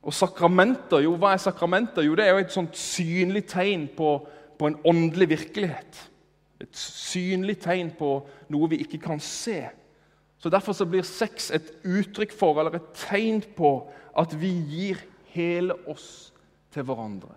Og 0.00 0.14
sakramenter, 0.16 1.02
jo, 1.04 1.12
hva 1.20 1.34
er 1.34 1.42
sakramenter? 1.42 2.04
Jo, 2.06 2.14
det 2.16 2.24
er 2.24 2.32
jo 2.32 2.44
et 2.44 2.54
sånt 2.54 2.76
synlig 2.78 3.44
tegn 3.50 3.84
på 3.96 4.14
på 4.60 4.68
en 4.68 4.76
åndelig 4.84 5.30
virkelighet. 5.30 6.00
Et 6.60 6.76
synlig 6.76 7.56
tegn 7.64 7.94
på 7.96 8.18
noe 8.52 8.68
vi 8.68 8.82
ikke 8.84 9.00
kan 9.06 9.22
se. 9.24 9.62
Så 10.40 10.52
Derfor 10.52 10.76
så 10.76 10.86
blir 10.88 11.04
sex 11.04 11.50
et 11.52 11.72
uttrykk 11.84 12.32
for, 12.36 12.60
eller 12.60 12.76
et 12.76 12.92
tegn 12.96 13.40
på, 13.56 13.72
at 14.16 14.34
vi 14.40 14.52
gir 14.68 15.00
hele 15.32 15.76
oss 15.88 16.32
til 16.72 16.84
hverandre. 16.88 17.32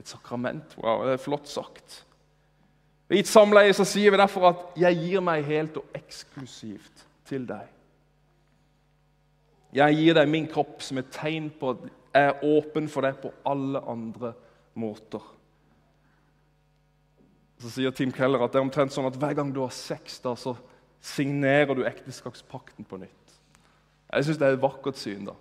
Et 0.00 0.08
sakrament. 0.08 0.76
Wow, 0.80 1.04
det 1.08 1.16
er 1.16 1.24
flott 1.24 1.48
sagt. 1.48 2.02
I 3.10 3.20
et 3.20 3.28
samleie 3.28 3.72
så 3.74 3.84
sier 3.88 4.12
vi 4.12 4.20
derfor 4.20 4.48
at 4.48 4.78
'jeg 4.78 4.96
gir 4.96 5.20
meg 5.20 5.44
helt 5.44 5.76
og 5.76 5.84
eksklusivt 5.94 7.06
til 7.24 7.46
deg'. 7.46 7.68
Jeg 9.72 9.96
gir 9.96 10.14
deg 10.14 10.28
min 10.28 10.46
kropp 10.46 10.82
som 10.82 10.98
et 10.98 11.10
tegn 11.10 11.50
på 11.50 11.70
at 11.70 11.76
jeg 12.14 12.28
er 12.28 12.44
åpen 12.44 12.88
for 12.88 13.00
deg 13.00 13.16
på 13.22 13.32
alle 13.46 13.80
andre 13.86 14.32
måter. 14.74 15.20
Så 17.60 17.70
sier 17.74 17.92
Tim 17.92 18.12
Keller 18.12 18.42
at 18.44 18.54
det 18.54 18.60
er 18.60 18.64
omtrent 18.64 18.94
sånn 18.94 19.08
at 19.08 19.18
hver 19.20 19.36
gang 19.36 19.52
du 19.52 19.60
har 19.62 19.74
sex, 19.74 20.18
da, 20.24 20.32
så 20.38 20.54
signerer 21.04 21.76
du 21.76 21.84
ekteskapspakten 21.88 22.86
på 22.88 23.00
nytt. 23.00 23.36
Jeg 24.10 24.26
syns 24.26 24.40
det 24.40 24.48
er 24.48 24.56
et 24.56 24.62
vakkert 24.62 24.98
syn. 24.98 25.28
da. 25.28 25.36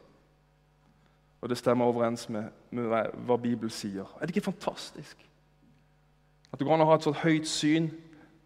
Og 1.39 1.49
det 1.49 1.58
stemmer 1.58 1.88
overens 1.88 2.27
med, 2.29 2.51
med 2.75 2.91
hva 3.25 3.38
Bibelen 3.39 3.71
sier. 3.71 4.08
Er 4.19 4.27
det 4.27 4.36
ikke 4.36 4.51
fantastisk? 4.51 5.17
At 6.51 6.60
du 6.60 6.65
kan 6.67 6.82
ha 6.84 6.95
et 6.95 7.08
sånt 7.08 7.21
høyt 7.23 7.47
syn 7.47 7.89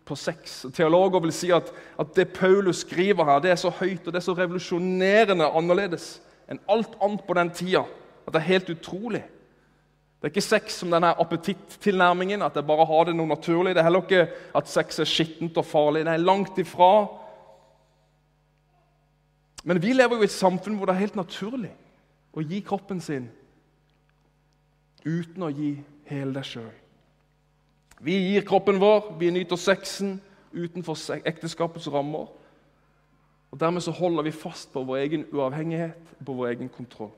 på 0.06 0.16
sex. 0.20 0.66
Teologer 0.76 1.24
vil 1.24 1.34
si 1.34 1.50
at, 1.56 1.72
at, 2.00 2.16
det 2.16 2.34
Paulus 2.36 2.84
skriver 2.84 3.26
her, 3.26 3.40
det 3.40 3.54
er 3.54 3.60
så 3.60 3.72
høyt 3.74 4.06
og 4.06 4.14
det 4.14 4.20
er 4.20 4.26
så 4.26 4.36
revolusjonerende 4.38 5.48
annerledes 5.48 6.18
enn 6.52 6.60
alt 6.70 6.98
annet 7.02 7.24
på 7.24 7.36
den 7.38 7.52
tida 7.56 7.86
at 8.24 8.34
det 8.36 8.42
er 8.42 8.50
helt 8.52 8.70
utrolig. 8.74 9.24
Det 10.24 10.30
er 10.30 10.32
ikke 10.38 10.42
sex 10.46 10.78
som 10.80 10.92
denne 10.94 11.10
appetittilnærmingen, 11.20 12.46
at 12.46 12.56
jeg 12.56 12.64
bare 12.64 12.86
har 12.88 13.10
det 13.10 13.14
noe 13.18 13.28
naturlig. 13.28 13.74
Det 13.76 13.82
er 13.82 13.90
heller 13.90 14.06
ikke 14.06 14.28
at 14.56 14.70
sex 14.72 15.02
er 15.04 15.08
skittent 15.10 15.58
og 15.60 15.66
farlig. 15.68 16.06
Det 16.08 16.14
er 16.14 16.22
langt 16.24 16.62
ifra. 16.64 16.92
Men 19.68 19.82
vi 19.84 19.92
lever 19.92 20.16
jo 20.16 20.24
i 20.24 20.30
et 20.30 20.32
samfunn 20.32 20.78
hvor 20.80 20.88
det 20.88 20.94
er 20.96 21.02
helt 21.02 21.18
naturlig 21.20 21.74
å 22.32 22.40
gi 22.40 22.62
kroppen 22.64 23.02
sin 23.04 23.26
uten 25.04 25.44
å 25.44 25.50
gi 25.52 25.74
hele 26.08 26.32
deg 26.38 26.48
sjøl. 26.48 26.72
Vi 28.00 28.16
gir 28.30 28.48
kroppen 28.48 28.80
vår, 28.80 29.18
vi 29.20 29.34
nyter 29.36 29.60
sexen 29.60 30.22
utenfor 30.56 31.20
ekteskapets 31.20 31.90
rammer. 31.92 32.32
Og 33.52 33.60
Dermed 33.60 33.84
så 33.84 33.92
holder 33.92 34.24
vi 34.24 34.32
fast 34.32 34.72
på 34.72 34.86
vår 34.88 35.04
egen 35.04 35.28
uavhengighet, 35.36 36.16
på 36.24 36.38
vår 36.40 36.54
egen 36.56 36.72
kontroll. 36.72 37.12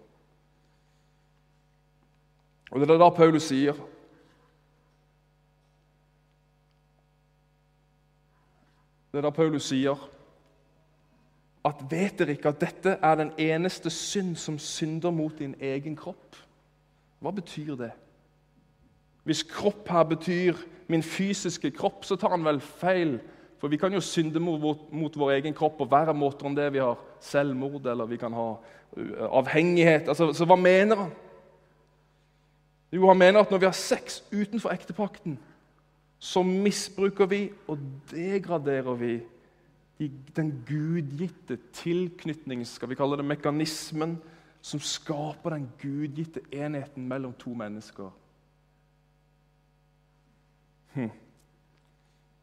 Og 2.71 2.79
Det 2.79 2.89
er 2.89 2.97
da 2.97 3.09
Paulus 3.09 3.49
sier 3.51 3.77
Det 9.11 9.21
er 9.21 9.29
da 9.29 9.31
Paulus 9.31 9.69
sier 9.71 10.09
at 11.65 11.79
vet 11.89 12.19
dere 12.19 12.35
ikke 12.35 12.51
at 12.51 12.59
dette 12.61 12.97
er 13.01 13.15
den 13.17 13.31
eneste 13.41 13.89
synd 13.89 14.35
som 14.37 14.57
synder 14.59 15.09
mot 15.09 15.33
din 15.39 15.55
egen 15.63 15.95
kropp? 15.97 16.35
Hva 17.23 17.31
betyr 17.33 17.77
det? 17.79 17.93
Hvis 19.25 19.41
kropp 19.49 19.87
her 19.89 20.03
betyr 20.03 20.59
min 20.91 21.03
fysiske 21.03 21.71
kropp, 21.71 22.03
så 22.05 22.19
tar 22.19 22.35
han 22.35 22.45
vel 22.45 22.59
feil. 22.61 23.15
For 23.57 23.71
vi 23.71 23.79
kan 23.81 23.93
jo 23.93 24.03
synde 24.03 24.39
mot, 24.39 24.91
mot 24.91 25.17
vår 25.17 25.31
egen 25.39 25.55
kropp 25.57 25.79
på 25.79 25.87
verre 25.89 26.13
måter 26.13 26.45
enn 26.45 26.57
det 26.57 26.67
vi 26.75 26.83
har 26.83 26.99
selvmord 27.23 27.87
eller 27.87 28.11
vi 28.11 28.19
kan 28.21 28.35
ha 28.35 28.49
uh, 28.59 29.23
avhengighet. 29.39 30.11
Altså, 30.11 30.29
så 30.35 30.45
hva 30.45 30.59
mener 30.59 31.05
han? 31.05 31.15
Jo, 32.95 33.09
han 33.09 33.19
mener 33.19 33.43
at 33.43 33.51
når 33.51 33.59
vi 33.59 33.67
har 33.67 33.75
sex 33.75 34.21
utenfor 34.31 34.71
ektepakten, 34.71 35.35
så 36.19 36.43
misbruker 36.43 37.27
vi 37.27 37.41
og 37.67 37.81
degraderer 38.11 38.95
vi 38.95 39.15
den 40.35 40.51
gudgitte 40.67 41.57
tilknytningen, 41.75 42.65
skal 42.67 42.89
vi 42.91 42.97
kalle 42.99 43.17
det 43.19 43.27
mekanismen, 43.27 44.17
som 44.65 44.79
skaper 44.81 45.53
den 45.55 45.67
gudgitte 45.81 46.41
enheten 46.55 47.05
mellom 47.07 47.35
to 47.39 47.53
mennesker. 47.53 48.09
Hm. 50.95 51.11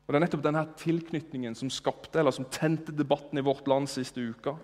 Og 0.06 0.12
Det 0.12 0.18
er 0.18 0.24
nettopp 0.26 0.44
denne 0.44 0.62
tilknytningen 0.76 1.56
som 1.56 1.70
skapte, 1.72 2.18
eller 2.20 2.34
som 2.36 2.46
tente 2.52 2.92
debatten 2.92 3.38
i 3.38 3.44
vårt 3.44 3.68
land 3.68 3.88
siste 3.88 4.20
uka. 4.20 4.54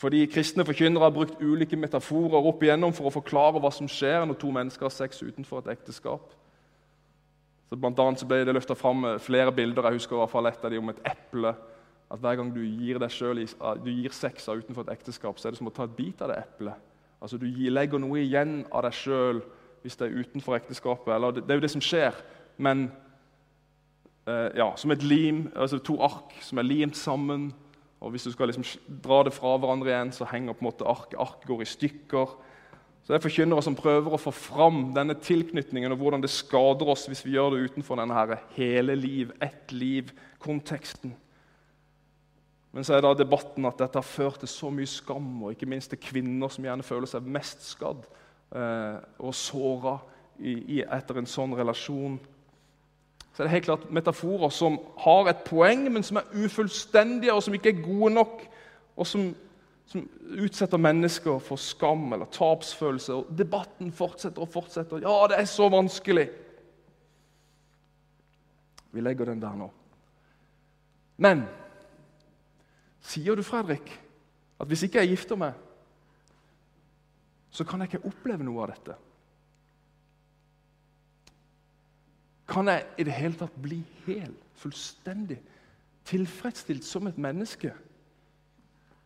Fordi 0.00 0.24
Kristne 0.32 0.64
forkynnere 0.64 1.04
har 1.04 1.12
brukt 1.12 1.42
ulike 1.42 1.76
metaforer 1.76 2.46
opp 2.48 2.62
igjennom 2.64 2.94
for 2.96 3.10
å 3.10 3.12
forklare 3.12 3.60
hva 3.60 3.70
som 3.74 3.88
skjer 3.90 4.24
når 4.24 4.38
to 4.40 4.52
mennesker 4.54 4.88
har 4.88 4.94
sex 4.94 5.20
utenfor 5.20 5.60
et 5.60 5.74
ekteskap. 5.74 6.30
Så 7.68 7.76
blant 7.76 8.00
annet 8.02 8.22
så 8.22 8.26
ble 8.26 8.40
det 8.48 8.54
løfta 8.56 8.74
fram 8.74 9.04
flere 9.20 9.52
bilder. 9.54 9.90
Jeg 9.90 10.00
husker 10.00 10.16
i 10.16 10.22
hvert 10.22 10.32
fall 10.32 10.48
et 10.48 10.64
av 10.64 10.72
de 10.72 10.80
om 10.80 10.88
et 10.90 11.02
eple. 11.06 11.52
At 12.10 12.18
Hver 12.18 12.40
gang 12.40 12.48
du 12.54 12.62
gir 12.64 12.98
deg 12.98 13.12
selv, 13.12 13.44
du 13.84 13.90
gir 13.92 14.10
sex 14.16 14.48
utenfor 14.48 14.88
et 14.88 14.96
ekteskap, 14.96 15.38
så 15.38 15.48
er 15.48 15.54
det 15.54 15.60
som 15.60 15.68
å 15.70 15.74
ta 15.74 15.84
et 15.86 15.94
bit 15.94 16.22
av 16.24 16.32
det 16.32 16.40
eplet. 16.40 16.88
Altså 17.20 17.38
Du 17.38 17.46
legger 17.46 18.00
noe 18.00 18.24
igjen 18.24 18.64
av 18.72 18.88
deg 18.88 18.96
sjøl 18.96 19.44
hvis 19.84 19.96
det 19.96 20.08
er 20.08 20.18
utenfor 20.18 20.56
ekteskapet. 20.56 21.12
Eller 21.14 21.36
det, 21.36 21.44
det, 21.44 21.52
er 21.52 21.60
jo 21.60 21.66
det 21.66 21.74
som 21.76 21.84
skjer. 21.84 22.16
Men 22.56 22.88
eh, 24.26 24.48
ja, 24.56 24.72
som 24.76 24.90
et 24.90 25.04
lim, 25.04 25.50
altså 25.54 25.78
to 25.78 26.00
ark 26.02 26.34
som 26.42 26.58
er 26.58 26.66
limt 26.66 26.96
sammen. 26.96 27.50
Og 28.00 28.10
Hvis 28.10 28.24
du 28.24 28.32
skal 28.32 28.48
liksom 28.48 28.64
dra 29.04 29.22
det 29.24 29.34
fra 29.36 29.56
hverandre 29.60 29.90
igjen, 29.92 30.12
så 30.12 30.28
henger 30.28 30.56
på 30.56 30.64
en 30.64 30.70
måte 30.70 30.88
arket. 30.88 31.18
Arket 31.20 31.46
går 31.48 31.62
i 31.62 31.68
stykker. 31.68 32.36
Så 33.02 33.12
Det 33.12 33.18
er 33.18 33.28
forkynnere 33.28 33.62
som 33.62 33.76
prøver 33.76 34.14
å 34.14 34.20
få 34.20 34.32
fram 34.32 34.92
denne 34.96 35.14
tilknytningen 35.14 35.92
og 35.92 35.98
hvordan 35.98 36.22
det 36.22 36.30
skader 36.32 36.88
oss 36.88 37.06
hvis 37.08 37.24
vi 37.24 37.34
gjør 37.34 37.54
det 37.54 37.70
utenfor 37.70 38.00
denne 38.00 38.14
her 38.16 38.38
hele 38.56 38.94
liv, 38.94 39.32
ett 39.40 39.72
liv-konteksten. 39.72 41.14
Men 42.72 42.86
så 42.86 42.94
er 42.94 43.02
da 43.02 43.14
debatten 43.18 43.66
at 43.66 43.80
dette 43.80 43.98
har 43.98 44.06
ført 44.06 44.40
til 44.40 44.48
så 44.48 44.70
mye 44.70 44.86
skam, 44.86 45.42
og 45.42 45.52
ikke 45.52 45.68
minst 45.68 45.90
til 45.90 45.98
kvinner 46.00 46.52
som 46.52 46.64
gjerne 46.64 46.86
føler 46.86 47.10
seg 47.10 47.26
mest 47.26 47.64
skadd 47.66 48.04
eh, 48.54 49.00
og 49.18 49.34
såra 49.34 49.98
etter 50.40 51.18
en 51.18 51.28
sånn 51.28 51.52
relasjon 51.58 52.14
så 53.32 53.42
er 53.42 53.46
det 53.46 53.54
helt 53.54 53.64
klart 53.64 53.90
metaforer 53.94 54.50
som 54.52 54.78
har 55.04 55.30
et 55.30 55.44
poeng, 55.46 55.86
men 55.92 56.02
som 56.02 56.18
er 56.18 56.32
ufullstendige 56.44 57.32
og 57.32 57.42
som 57.42 57.54
ikke 57.54 57.72
er 57.72 57.82
gode 57.84 58.12
nok, 58.14 58.42
og 58.96 59.06
som, 59.06 59.30
som 59.86 60.04
utsetter 60.42 60.82
mennesker 60.82 61.38
for 61.38 61.60
skam 61.60 62.12
eller 62.12 62.26
tapsfølelse. 62.34 63.14
Og 63.14 63.30
debatten 63.38 63.92
fortsetter 63.92 64.42
og 64.42 64.50
fortsetter. 64.50 65.02
Ja, 65.06 65.14
det 65.30 65.38
er 65.38 65.48
så 65.48 65.68
vanskelig! 65.70 66.28
Vi 68.90 69.00
legger 69.00 69.30
den 69.30 69.42
der 69.42 69.54
nå. 69.54 69.70
Men 71.20 71.44
sier 73.06 73.38
du, 73.38 73.44
Fredrik, 73.46 73.92
at 74.60 74.66
hvis 74.66 74.82
ikke 74.82 75.04
jeg 75.04 75.14
gifter 75.14 75.38
meg, 75.38 75.54
så 77.50 77.64
kan 77.66 77.80
jeg 77.82 77.92
ikke 77.92 78.10
oppleve 78.10 78.46
noe 78.46 78.64
av 78.64 78.74
dette? 78.74 78.96
Kan 82.50 82.68
jeg 82.68 82.84
i 82.98 83.06
det 83.06 83.14
hele 83.14 83.38
tatt 83.38 83.54
bli 83.62 83.78
hel, 84.06 84.32
fullstendig 84.58 85.38
tilfredsstilt 86.10 86.84
som 86.84 87.06
et 87.06 87.18
menneske 87.18 87.70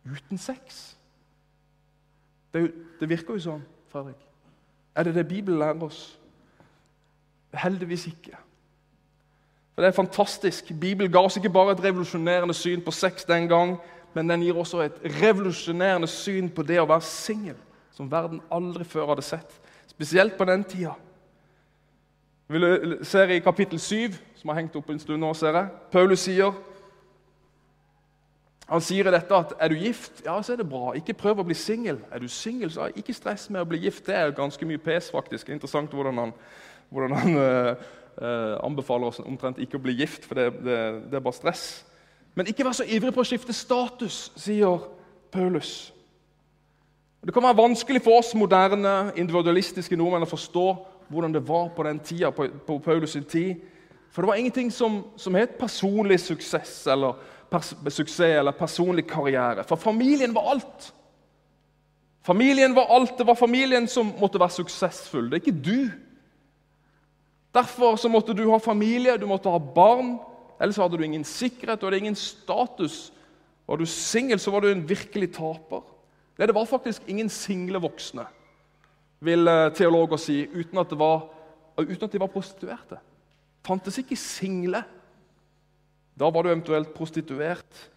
uten 0.05 0.37
sex? 0.41 0.95
Det, 2.53 2.71
det 2.99 3.09
virker 3.09 3.37
jo 3.37 3.43
sånn, 3.51 3.65
Fredrik. 3.91 4.21
Er 4.95 5.05
det 5.05 5.15
det 5.17 5.27
Bibelen 5.27 5.59
lærer 5.59 5.83
oss? 5.85 6.15
Heldigvis 7.55 8.07
ikke. 8.07 8.37
For 9.75 9.83
Det 9.83 9.87
er 9.87 9.97
fantastisk. 9.97 10.71
Bibelen 10.79 11.11
ga 11.11 11.25
oss 11.27 11.37
ikke 11.37 11.51
bare 11.51 11.75
et 11.75 11.83
revolusjonerende 11.83 12.53
syn 12.55 12.81
på 12.81 12.91
sex 12.95 13.27
den 13.27 13.49
gang, 13.51 13.77
men 14.13 14.29
den 14.29 14.41
gir 14.41 14.57
også 14.57 14.85
et 14.85 15.01
revolusjonerende 15.21 16.07
syn 16.07 16.49
på 16.49 16.63
det 16.63 16.79
å 16.79 16.87
være 16.87 17.03
singel, 17.03 17.57
som 17.91 18.11
verden 18.11 18.39
aldri 18.51 18.87
før 18.87 19.11
hadde 19.11 19.25
sett. 19.27 19.59
Spesielt 19.87 20.37
på 20.37 20.47
den 20.47 20.63
tida. 20.63 20.95
Vi 22.47 22.59
ser 23.01 23.31
i 23.33 23.39
kapittel 23.39 23.79
7, 23.79 24.13
som 24.37 24.49
har 24.51 24.59
hengt 24.59 24.75
opp 24.77 24.89
en 24.93 24.99
stund 25.01 25.23
nå, 25.23 25.31
ser 25.33 25.55
jeg. 25.57 25.69
Paulus 25.91 26.27
sier 26.27 26.53
han 28.65 28.81
sier 28.81 29.05
i 29.05 29.13
dette 29.13 29.37
at 29.37 29.51
er 29.61 29.69
du 29.69 29.77
gift, 29.77 30.23
ja, 30.25 30.39
så 30.41 30.55
er 30.55 30.61
det 30.61 30.69
bra. 30.69 30.95
Ikke 30.97 31.13
prøv 31.13 31.41
å 31.41 31.45
bli 31.45 31.57
singel. 31.57 31.99
Er 32.09 32.21
du 32.21 32.29
singel, 32.29 32.71
så 32.73 32.87
ikke 32.97 33.13
stress 33.13 33.45
med 33.53 33.61
å 33.61 33.67
bli 33.69 33.83
gift. 33.83 34.07
Det 34.07 34.15
er 34.17 34.33
ganske 34.33 34.65
mye 34.65 34.81
pes, 34.81 35.11
faktisk. 35.13 35.51
Interessant 35.53 35.93
hvordan 35.93 36.17
han, 36.17 36.33
hvordan 36.89 37.13
han 37.13 37.37
uh, 37.37 37.83
uh, 38.25 38.55
anbefaler 38.65 39.11
oss 39.11 39.21
omtrent 39.21 39.61
ikke 39.61 39.77
å 39.77 39.83
bli 39.85 39.93
gift, 39.99 40.25
for 40.25 40.41
det, 40.41 40.47
det, 40.65 40.79
det, 41.11 41.19
er 41.19 41.25
bare 41.27 41.37
stress. 41.37 41.67
Men 42.33 42.49
ikke 42.49 42.65
vær 42.65 42.77
så 42.77 42.87
ivrig 42.89 43.13
på 43.13 43.21
å 43.21 43.29
skifte 43.29 43.53
status, 43.53 44.31
sier 44.41 44.81
Paulus. 45.33 45.75
Det 47.25 47.33
kan 47.33 47.45
være 47.45 47.61
vanskelig 47.61 48.01
for 48.05 48.21
oss 48.21 48.33
moderne, 48.37 49.13
individualistiske 49.13 49.97
nordmenn 49.97 50.25
å 50.25 50.29
forstå 50.29 50.67
hvordan 51.07 51.33
det 51.33 51.47
var 51.47 51.69
på 51.75 51.83
den 51.83 51.99
tida, 51.99 52.31
på, 52.31 52.47
på 52.67 52.81
Paulus' 52.85 53.05
sin 53.05 53.23
tid. 53.23 53.55
For 54.11 54.21
det 54.21 54.27
var 54.27 54.35
ingenting 54.35 54.71
som, 54.71 55.03
som 55.15 55.35
het 55.35 55.57
personlig 55.59 56.19
suksess 56.19 56.87
eller, 56.87 57.17
pers 57.51 57.73
suksess 57.89 58.39
eller 58.39 58.55
personlig 58.55 59.07
karriere. 59.07 59.63
For 59.67 59.75
familien 59.75 60.33
var 60.35 60.51
alt. 60.53 60.93
Familien 62.23 62.75
var 62.75 62.87
alt. 62.95 63.17
Det 63.17 63.27
var 63.27 63.35
familien 63.35 63.87
som 63.87 64.13
måtte 64.19 64.39
være 64.39 64.55
suksessfull. 64.55 65.27
Det 65.29 65.37
er 65.37 65.43
ikke 65.43 65.63
du. 65.65 65.89
Derfor 67.55 67.95
så 67.95 68.09
måtte 68.11 68.33
du 68.33 68.49
ha 68.49 68.57
familie, 68.59 69.17
du 69.17 69.27
måtte 69.27 69.51
ha 69.51 69.59
barn. 69.59 70.15
Ellers 70.61 70.79
hadde 70.79 70.97
du 70.97 71.03
ingen 71.03 71.23
sikkerhet 71.27 71.83
og 71.83 71.97
ingen 71.97 72.15
status. 72.15 73.11
Var 73.67 73.77
du 73.77 73.85
singel, 73.85 74.39
så 74.39 74.51
var 74.51 74.63
du 74.63 74.71
en 74.71 74.89
virkelig 74.89 75.33
taper. 75.35 75.83
Det 76.37 76.55
var 76.55 76.65
faktisk 76.65 77.01
ingen 77.07 77.29
single 77.29 77.79
voksne 77.79 78.25
vil 79.25 79.47
eh, 79.47 79.71
teologer 79.75 80.21
si, 80.21 80.43
uten 80.53 80.79
at, 80.81 80.93
var, 80.99 81.27
uten 81.81 82.07
at 82.07 82.13
de 82.13 82.21
var 82.21 82.31
prostituerte. 82.31 82.99
Fantes 83.65 83.97
ikke 84.01 84.17
single. 84.19 84.83
Da 86.15 86.29
var 86.31 86.45
du 86.45 86.51
eventuelt 86.51 86.93
prostituert. 86.93 87.89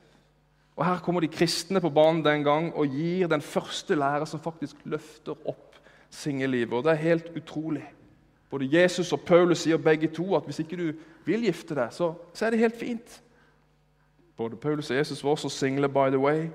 Og 0.79 0.87
Her 0.87 1.01
kommer 1.03 1.21
de 1.21 1.29
kristne 1.29 1.81
på 1.83 1.91
banen 1.91 2.25
den 2.25 2.45
gang 2.47 2.71
og 2.75 2.87
gir 2.95 3.29
den 3.29 3.43
første 3.43 3.97
lærer 3.99 4.25
som 4.31 4.41
faktisk 4.41 4.77
løfter 4.85 5.35
opp 5.49 5.79
singellivet. 6.11 6.73
Og 6.73 6.85
Det 6.85 6.93
er 6.93 7.07
helt 7.09 7.33
utrolig. 7.37 7.85
Både 8.51 8.69
Jesus 8.73 9.13
og 9.13 9.21
Paulus 9.21 9.59
sier 9.59 9.77
begge 9.77 10.09
to 10.09 10.37
at 10.37 10.47
hvis 10.47 10.63
ikke 10.63 10.77
du 10.77 10.93
vil 11.27 11.43
gifte 11.45 11.75
deg, 11.77 11.93
så, 11.93 12.15
så 12.33 12.47
er 12.47 12.55
det 12.55 12.63
helt 12.63 12.79
fint. 12.79 13.23
Både 14.37 14.57
Paulus 14.57 14.91
og 14.91 14.97
Jesus 14.97 15.25
var 15.25 15.31
også 15.31 15.49
single, 15.49 15.89
by 15.89 16.09
the 16.09 16.19
way. 16.19 16.49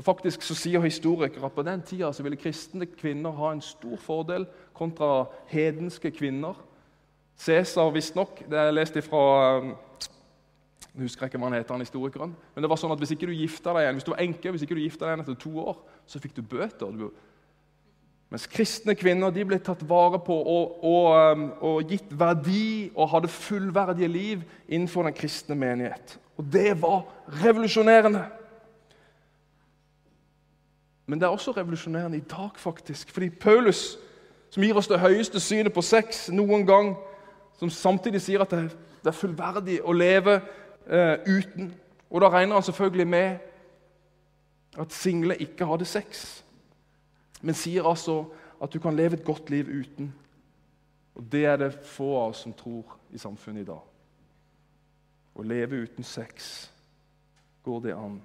Og 0.00 0.04
faktisk 0.04 0.40
så 0.40 0.54
sier 0.56 0.80
Historikere 0.80 1.44
at 1.44 1.52
på 1.52 1.62
den 1.66 1.82
tida 1.84 2.08
så 2.16 2.24
ville 2.24 2.40
kristne 2.40 2.86
kvinner 2.88 3.34
ha 3.36 3.52
en 3.52 3.60
stor 3.60 3.98
fordel 4.00 4.46
kontra 4.72 5.26
hedenske 5.50 6.10
kvinner. 6.16 6.56
Cæsar, 7.36 7.90
visstnok 7.92 8.40
Det 8.48 8.58
er 8.58 8.72
lest 8.72 8.96
ifra 8.96 9.58
um, 9.60 9.74
jeg 10.94 11.04
husker 11.04 11.28
ikke 11.28 11.38
hva 11.38 11.50
han 11.50 11.58
heter, 11.58 11.74
han 11.74 11.84
historikeren. 11.84 12.32
Men 12.54 12.64
det 12.64 12.70
var 12.72 12.80
sånn 12.80 12.90
at 12.94 12.98
hvis 12.98 13.12
ikke 13.14 13.28
du 13.28 13.36
gifta 13.36 13.74
deg 13.76 13.84
igjen, 13.84 13.98
hvis 14.00 14.08
du 14.08 14.10
var 14.10 14.24
enke, 14.24 14.50
hvis 14.50 14.64
ikke 14.64 14.74
du 14.74 14.80
gifta 14.82 15.04
deg 15.04 15.12
igjen 15.12 15.22
etter 15.22 15.38
to 15.44 15.52
år, 15.62 15.76
så 16.08 16.20
fikk 16.22 16.34
du 16.34 16.42
bøter. 16.42 17.04
Mens 18.32 18.48
kristne 18.50 18.96
kvinner 18.98 19.30
de 19.36 19.44
ble 19.46 19.60
tatt 19.62 19.84
vare 19.86 20.18
på 20.24 20.34
og, 20.40 20.80
og, 20.80 21.06
um, 21.36 21.46
og 21.68 21.92
gitt 21.92 22.10
verdi 22.10 22.90
og 22.96 23.12
hadde 23.12 23.30
fullverdige 23.36 24.10
liv 24.10 24.42
innenfor 24.66 25.06
den 25.06 25.20
kristne 25.20 25.60
menighet. 25.60 26.16
Og 26.40 26.48
det 26.56 26.72
var 26.80 27.04
revolusjonerende. 27.44 28.24
Men 31.10 31.18
det 31.18 31.26
er 31.26 31.34
også 31.34 31.52
revolusjonerende 31.52 32.16
i 32.16 32.20
dag, 32.30 32.50
faktisk. 32.56 33.10
Fordi 33.10 33.30
Paulus, 33.30 33.98
som 34.50 34.62
gir 34.62 34.76
oss 34.78 34.88
det 34.88 35.00
høyeste 35.00 35.40
synet 35.42 35.74
på 35.74 35.82
sex 35.82 36.28
noen 36.30 36.62
gang, 36.66 36.92
som 37.58 37.70
samtidig 37.70 38.20
sier 38.22 38.44
at 38.44 38.52
det, 38.54 38.68
er 39.02 39.16
fullverdig 39.16 39.80
å 39.82 39.92
leve 39.96 40.36
eh, 40.86 41.18
uten 41.26 41.72
Og 42.10 42.20
da 42.22 42.28
regner 42.30 42.54
han 42.58 42.62
selvfølgelig 42.62 43.06
med 43.06 43.38
at 44.78 44.92
single 44.92 45.36
ikke 45.38 45.66
hadde 45.66 45.86
sex, 45.86 46.44
men 47.42 47.54
sier 47.54 47.86
altså 47.86 48.24
at 48.62 48.72
du 48.72 48.78
kan 48.82 48.96
leve 48.96 49.18
et 49.18 49.24
godt 49.24 49.50
liv 49.50 49.66
uten. 49.68 50.12
Og 51.14 51.24
Det 51.32 51.44
er 51.46 51.56
det 51.56 51.74
få 51.84 52.16
av 52.16 52.32
oss 52.32 52.42
som 52.42 52.52
tror 52.52 52.98
i 53.10 53.18
samfunnet 53.18 53.62
i 53.62 53.70
dag. 53.70 53.82
Å 55.34 55.42
leve 55.42 55.82
uten 55.86 56.04
sex, 56.04 56.70
går 57.62 57.80
det 57.86 57.94
an? 57.94 58.20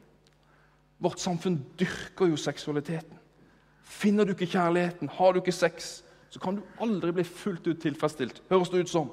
Vårt 0.99 1.19
samfunn 1.19 1.60
dyrker 1.79 2.29
jo 2.31 2.38
seksualiteten. 2.39 3.19
Finner 3.84 4.25
du 4.25 4.31
ikke 4.34 4.47
kjærligheten, 4.49 5.10
har 5.10 5.31
du 5.31 5.39
ikke 5.39 5.51
sex, 5.51 6.03
så 6.29 6.39
kan 6.39 6.55
du 6.55 6.62
aldri 6.81 7.12
bli 7.12 7.23
fullt 7.23 7.67
ut 7.67 7.81
tilfredsstilt. 7.81 8.41
Høres 8.49 8.69
det 8.69 8.79
ut 8.79 8.89
som. 8.89 9.12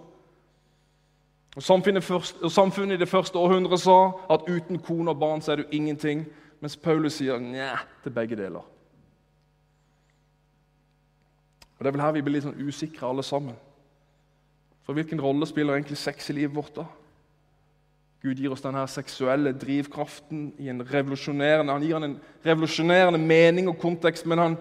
Og 1.56 1.62
samfunnet, 1.62 2.04
først, 2.04 2.42
og 2.42 2.50
samfunnet, 2.50 2.94
i 2.94 2.98
det 2.98 3.08
første 3.08 3.38
århundret 3.38 3.80
sa 3.80 4.12
at 4.30 4.48
uten 4.48 4.78
kone 4.78 5.10
og 5.10 5.18
barn 5.20 5.42
så 5.42 5.52
er 5.52 5.56
du 5.56 5.64
ingenting, 5.70 6.24
mens 6.60 6.76
Paulus 6.76 7.18
sier 7.20 7.38
nja 7.38 7.76
til 8.02 8.14
begge 8.14 8.36
deler. 8.36 8.64
Og 11.78 11.84
Det 11.84 11.86
er 11.86 11.92
vel 11.92 12.00
her 12.00 12.12
vi 12.12 12.22
blir 12.22 12.36
litt 12.38 12.46
sånn 12.46 12.62
usikre 12.62 13.08
alle 13.10 13.22
sammen. 13.26 13.56
For 14.86 14.94
hvilken 14.94 15.20
rolle 15.20 15.46
spiller 15.46 15.74
egentlig 15.74 15.98
sex 15.98 16.30
i 16.30 16.32
livet 16.32 16.56
vårt? 16.56 16.76
da? 16.76 16.86
Gud 18.22 18.38
gir 18.38 18.52
oss 18.54 18.62
denne 18.62 18.85
seksuelle 18.87 19.50
drivkraften 19.58 20.52
i 20.62 20.68
en 20.70 20.85
revolusjonerende, 20.87 21.74
han 21.74 21.82
gir 21.82 21.96
han 21.96 22.06
en 22.06 22.18
revolusjonerende 22.46 23.18
mening 23.18 23.70
og 23.70 23.80
kontekst, 23.82 24.28
men 24.30 24.38
han 24.38 24.54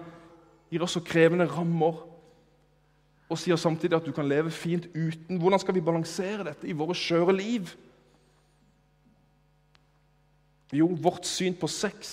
gir 0.72 0.82
også 0.82 1.04
krevende 1.06 1.46
rammer. 1.46 2.00
Og 3.30 3.38
sier 3.38 3.56
samtidig 3.56 3.94
at 3.96 4.04
du 4.04 4.10
kan 4.12 4.26
leve 4.28 4.50
fint 4.52 4.88
uten. 4.92 5.38
Hvordan 5.40 5.62
skal 5.62 5.76
vi 5.76 5.84
balansere 5.84 6.44
dette 6.50 6.66
i 6.68 6.74
våre 6.76 6.96
skjøre 6.98 7.36
liv? 7.36 7.70
Jo, 10.74 10.88
vårt 11.00 11.28
syn 11.28 11.54
på 11.56 11.70
sex 11.70 12.10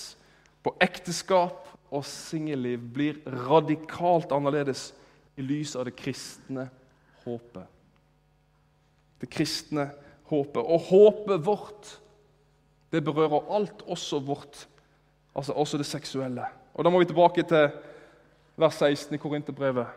på 0.64 0.76
ekteskap 0.84 1.66
og 1.90 2.06
singelliv 2.06 2.84
blir 2.94 3.20
radikalt 3.48 4.32
annerledes 4.36 4.92
i 5.40 5.44
lys 5.44 5.74
av 5.80 5.88
det 5.88 5.96
kristne 5.98 6.68
håpet. 7.26 7.66
Det 9.20 9.32
kristne 9.34 9.88
håpet. 9.90 10.06
Og 10.32 10.80
håpet 10.90 11.46
vårt, 11.46 11.96
det 12.92 13.04
berører 13.04 13.54
alt, 13.56 13.82
også 13.88 14.20
vårt, 14.20 14.68
altså 15.36 15.54
også 15.54 15.78
det 15.78 15.86
seksuelle. 15.86 16.46
Og 16.74 16.84
Da 16.84 16.90
må 16.90 17.00
vi 17.00 17.06
tilbake 17.06 17.44
til 17.44 17.70
vers 18.58 18.76
16 18.76 19.16
i 19.16 19.18
Korinterbrevet. 19.18 19.88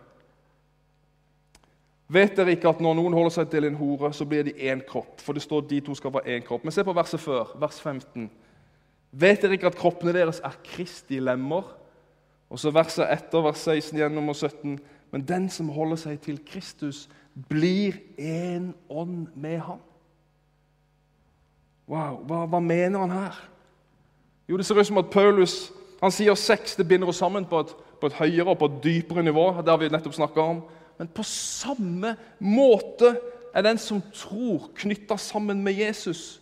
Vet 2.12 2.36
dere 2.36 2.52
ikke 2.52 2.68
at 2.68 2.80
når 2.82 2.96
noen 2.98 3.14
holder 3.16 3.32
seg 3.32 3.50
til 3.52 3.64
en 3.64 3.76
hore, 3.78 4.10
så 4.12 4.26
blir 4.28 4.44
de 4.44 4.52
én 4.52 4.82
kropp? 4.84 5.20
For 5.24 5.32
det 5.32 5.42
står 5.42 5.64
de 5.68 5.80
to 5.80 5.94
skal 5.96 6.12
være 6.12 6.36
én 6.36 6.44
kropp. 6.44 6.64
Men 6.64 6.74
se 6.74 6.84
på 6.84 6.92
verset 6.92 7.20
før, 7.20 7.54
vers 7.60 7.80
15. 7.80 8.30
Vet 9.12 9.42
dere 9.42 9.56
ikke 9.56 9.70
at 9.70 9.78
kroppene 9.78 10.12
deres 10.12 10.40
er 10.44 10.58
Kristi 10.64 11.20
lemmer? 11.20 11.70
Og 12.52 12.60
så 12.60 12.72
verset 12.74 13.08
etter, 13.08 13.40
vers 13.40 13.64
16 13.64 13.96
gjennom 13.96 14.28
og 14.28 14.36
17. 14.36 14.76
Men 15.12 15.24
den 15.28 15.48
som 15.52 15.70
holder 15.72 16.02
seg 16.02 16.20
til 16.20 16.40
Kristus, 16.44 17.06
blir 17.48 17.96
en 18.18 18.74
ånd 18.92 19.30
med 19.34 19.58
ham. 19.64 19.80
Wow, 21.88 22.22
hva, 22.26 22.44
hva 22.46 22.60
mener 22.60 22.98
han 22.98 23.10
her? 23.10 23.40
Jo, 24.48 24.56
Det 24.56 24.66
ser 24.66 24.78
ut 24.78 24.86
som 24.86 24.98
at 24.98 25.10
Paulus 25.10 25.72
han 26.02 26.10
sier 26.10 26.34
sex 26.34 26.74
det 26.76 26.88
binder 26.88 27.08
oss 27.08 27.20
sammen 27.22 27.44
på 27.46 27.60
et, 27.62 27.74
på 28.00 28.08
et 28.10 28.16
høyere 28.18 28.50
og 28.50 28.58
på 28.58 28.66
et 28.66 28.78
dypere 28.84 29.22
nivå. 29.22 29.52
det 29.62 29.70
har 29.70 29.78
vi 29.78 29.88
nettopp 29.88 30.36
om. 30.36 30.62
Men 30.98 31.08
på 31.08 31.22
samme 31.22 32.16
måte 32.38 33.16
er 33.54 33.62
den 33.62 33.78
som 33.78 34.02
tror, 34.14 34.70
knytta 34.74 35.16
sammen 35.16 35.62
med 35.62 35.72
Jesus. 35.72 36.40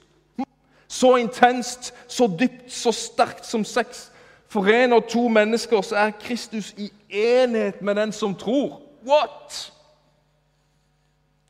Så 0.88 1.16
intenst, 1.16 1.94
så 2.08 2.26
dypt, 2.26 2.72
så 2.72 2.92
sterkt 2.92 3.46
som 3.46 3.64
sex 3.64 4.10
forener 4.48 5.00
to 5.00 5.28
mennesker, 5.28 5.82
så 5.82 5.96
er 5.96 6.10
Kristus 6.10 6.74
i 6.76 6.90
enhet 7.10 7.82
med 7.82 7.94
den 7.94 8.12
som 8.12 8.34
tror. 8.34 8.80
What? 9.06 9.72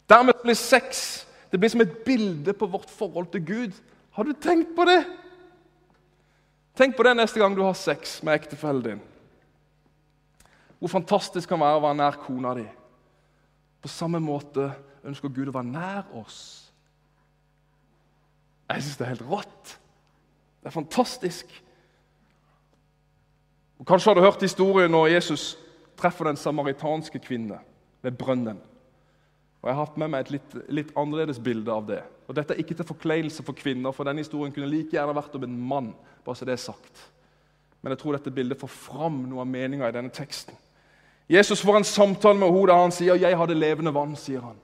Dermed 0.09 0.35
blir 0.43 0.55
sex 0.55 1.27
det 1.51 1.59
blir 1.59 1.71
som 1.73 1.83
et 1.83 1.97
bilde 2.07 2.53
på 2.55 2.67
vårt 2.71 2.91
forhold 2.91 3.31
til 3.33 3.47
Gud. 3.47 3.79
Har 4.15 4.27
du 4.27 4.33
tenkt 4.33 4.75
på 4.77 4.85
det? 4.87 5.01
Tenk 6.79 6.97
på 6.97 7.03
det 7.03 7.17
neste 7.19 7.41
gang 7.41 7.57
du 7.57 7.63
har 7.67 7.75
sex 7.79 8.21
med 8.23 8.39
ektefellen 8.39 8.85
din. 8.85 9.01
Hvor 10.79 10.89
fantastisk 10.89 11.49
kan 11.49 11.61
det 11.61 11.67
være 11.67 11.81
å 11.81 11.85
være 11.85 11.99
nær 11.99 12.21
kona 12.23 12.55
di. 12.57 12.67
På 13.83 13.91
samme 13.91 14.21
måte 14.23 14.71
ønsker 15.05 15.33
Gud 15.33 15.51
å 15.51 15.57
være 15.57 15.73
nær 15.73 16.15
oss. 16.17 16.71
Jeg 18.71 18.85
syns 18.85 18.97
det 19.01 19.07
er 19.07 19.13
helt 19.15 19.29
rått. 19.29 19.75
Det 20.63 20.71
er 20.71 20.77
fantastisk. 20.77 21.53
Og 23.81 23.87
Kanskje 23.89 24.11
har 24.11 24.19
du 24.21 24.25
hørt 24.25 24.43
historien 24.45 24.93
når 24.93 25.15
Jesus 25.17 25.57
treffer 25.99 26.29
den 26.29 26.39
samaritanske 26.39 27.19
kvinne 27.19 27.59
ved 28.05 28.17
brønnen. 28.17 28.61
Og 29.61 29.69
Jeg 29.69 29.77
har 29.77 29.85
hatt 29.85 29.99
med 30.01 30.09
meg 30.09 30.21
et 30.25 30.31
litt, 30.31 30.55
litt, 30.73 30.93
annerledes 30.97 31.39
bilde 31.39 31.73
av 31.73 31.85
det. 31.89 32.01
Og 32.29 32.37
Dette 32.37 32.55
er 32.55 32.63
ikke 32.63 32.75
til 32.79 32.89
forkleinelse 32.89 33.45
for 33.45 33.57
kvinner, 33.57 33.93
for 33.93 34.09
denne 34.09 34.23
historien 34.25 34.53
kunne 34.55 34.71
like 34.71 34.95
gjerne 34.95 35.17
vært 35.17 35.35
om 35.37 35.45
en 35.45 35.59
mann. 35.69 35.95
bare 36.25 36.37
så 36.37 36.45
det 36.45 36.53
er 36.53 36.63
sagt. 36.63 37.11
Men 37.83 37.93
jeg 37.93 37.99
tror 37.99 38.13
dette 38.13 38.31
bildet 38.31 38.61
får 38.61 38.69
fram 38.69 39.23
noe 39.29 39.41
av 39.41 39.47
meninga 39.47 39.89
i 39.89 39.93
denne 39.93 40.13
teksten. 40.13 40.55
Jesus 41.29 41.61
får 41.61 41.77
en 41.77 41.85
samtale 41.85 42.39
med 42.39 42.49
henne 42.49 42.67
der 42.67 42.75
han 42.75 42.93
sier 42.93 43.15
'Jeg 43.15 43.37
har 43.37 43.47
det 43.47 43.57
levende 43.57 43.93
vann'. 43.93 44.17
sier 44.17 44.41
han. 44.41 44.57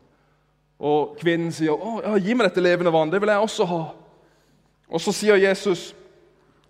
Og 0.79 1.17
kvinnen 1.21 1.53
sier 1.53 1.71
'Å, 1.71 2.03
ja, 2.03 2.19
'Gi 2.19 2.35
meg 2.35 2.45
dette 2.49 2.61
levende 2.61 2.93
vann. 2.93 3.11
Det 3.11 3.21
vil 3.21 3.29
jeg 3.29 3.39
også 3.39 3.65
ha'. 3.65 3.95
Og 4.89 5.01
så 5.01 5.13
sier 5.13 5.37
Jesus, 5.37 5.95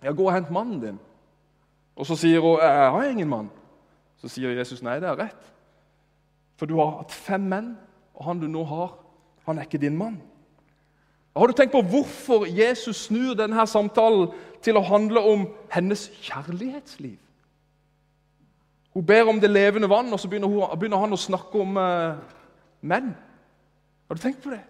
'Ja, 0.03 0.11
gå 0.11 0.25
og 0.25 0.33
hent 0.33 0.51
mannen 0.51 0.81
din'. 0.81 0.99
Og 1.95 2.05
så 2.05 2.15
sier 2.15 2.39
hun, 2.39 2.59
'Jeg 2.59 2.91
har 2.91 3.03
ingen 3.03 3.29
mann'. 3.29 3.49
Så 4.21 4.27
sier 4.27 4.49
Jesus, 4.49 4.81
'Nei, 4.81 4.99
det 4.99 5.09
er 5.09 5.15
rett'. 5.15 5.51
For 6.57 6.65
du 6.65 6.75
har 6.75 6.97
hatt 6.97 7.11
fem 7.11 7.41
menn, 7.41 7.77
og 8.17 8.25
han 8.25 8.41
du 8.41 8.47
nå 8.49 8.63
har, 8.65 8.95
han 9.45 9.57
er 9.57 9.67
ikke 9.67 9.81
din 9.81 9.97
mann. 9.97 10.17
Har 11.37 11.47
du 11.47 11.53
tenkt 11.53 11.71
på 11.71 11.83
hvorfor 11.85 12.47
Jesus 12.49 13.05
snur 13.05 13.35
denne 13.37 13.67
samtalen 13.69 14.31
til 14.65 14.77
å 14.77 14.85
handle 14.85 15.21
om 15.21 15.45
hennes 15.69 16.07
kjærlighetsliv? 16.25 17.19
Hun 18.97 19.05
ber 19.05 19.29
om 19.29 19.39
det 19.39 19.51
levende 19.51 19.89
vann, 19.89 20.09
og 20.13 20.19
så 20.19 20.27
begynner, 20.27 20.49
hun, 20.49 20.79
begynner 20.79 20.97
han 20.97 21.13
å 21.13 21.19
snakke 21.21 21.61
om 21.61 21.77
uh, 21.77 22.17
menn. 22.81 23.13
Har 24.09 24.17
du 24.17 24.23
tenkt 24.23 24.41
på 24.41 24.49
det? 24.49 24.63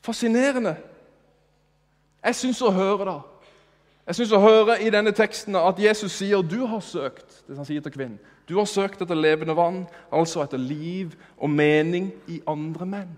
Fascinerende. 0.00 0.78
Jeg 2.24 2.38
syns 2.38 2.62
å 2.64 2.72
høre 2.72 3.04
da, 3.04 3.18
jeg 4.06 4.18
synes 4.18 4.32
å 4.34 4.40
høre 4.42 4.78
i 4.82 4.90
denne 4.90 5.12
teksten 5.14 5.56
at 5.58 5.78
Jesus 5.78 6.14
sier 6.16 6.42
du 6.42 6.64
har 6.66 6.80
søkt 6.82 7.42
det 7.46 7.58
han 7.58 7.66
sier 7.66 7.82
til 7.84 7.94
kvinnen, 7.94 8.18
du 8.48 8.56
har 8.58 8.66
søkt 8.66 9.02
etter 9.02 9.18
levende 9.18 9.54
vann, 9.56 9.84
altså 10.12 10.42
etter 10.42 10.60
liv 10.60 11.14
og 11.38 11.50
mening 11.50 12.10
i 12.30 12.40
andre 12.48 12.88
menn. 12.88 13.12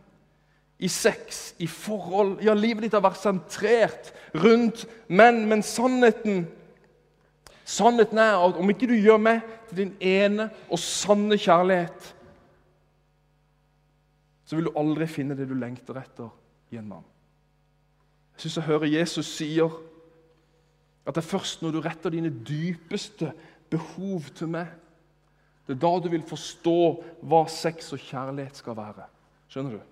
I 0.78 0.88
sex, 0.90 1.54
i 1.62 1.68
forhold 1.70 2.42
Ja, 2.42 2.52
livet 2.54 2.84
ditt 2.84 2.96
har 2.96 3.04
vært 3.04 3.22
sentrert 3.22 4.10
rundt 4.34 4.84
menn, 5.08 5.44
men 5.48 5.62
sannheten 5.62 6.44
Sannheten 7.64 8.18
er 8.20 8.37
at 8.37 8.58
om 8.60 8.68
ikke 8.68 8.90
du 8.90 8.92
gjør 8.92 9.22
meg 9.24 9.40
til 9.70 9.78
din 9.78 9.92
ene 10.04 10.50
og 10.68 10.76
sanne 10.78 11.38
kjærlighet, 11.40 12.10
så 14.44 14.58
vil 14.58 14.68
du 14.68 14.76
aldri 14.76 15.08
finne 15.08 15.37
det 15.38 15.46
du 15.48 15.54
lengter 15.56 15.96
etter 15.96 16.28
i 16.74 16.76
en 16.76 16.90
mann. 16.90 17.06
Jeg 18.34 18.44
syns 18.44 18.58
jeg 18.60 18.68
hører 18.68 18.92
Jesus 18.92 19.30
sier 19.32 19.72
at 21.04 21.16
det 21.16 21.22
er 21.22 21.30
først 21.30 21.64
når 21.64 21.72
du 21.72 21.80
retter 21.84 22.12
dine 22.12 22.32
dypeste 22.44 23.32
behov 23.72 24.28
til 24.37 24.52
meg, 24.52 24.68
det 25.66 25.74
er 25.74 25.81
da 25.81 25.92
du 26.03 26.11
vil 26.12 26.24
forstå 26.29 26.79
hva 27.24 27.44
sex 27.48 27.92
og 27.96 28.03
kjærlighet 28.05 28.61
skal 28.61 28.77
være. 28.77 29.07
Skjønner 29.48 29.79
du? 29.79 29.83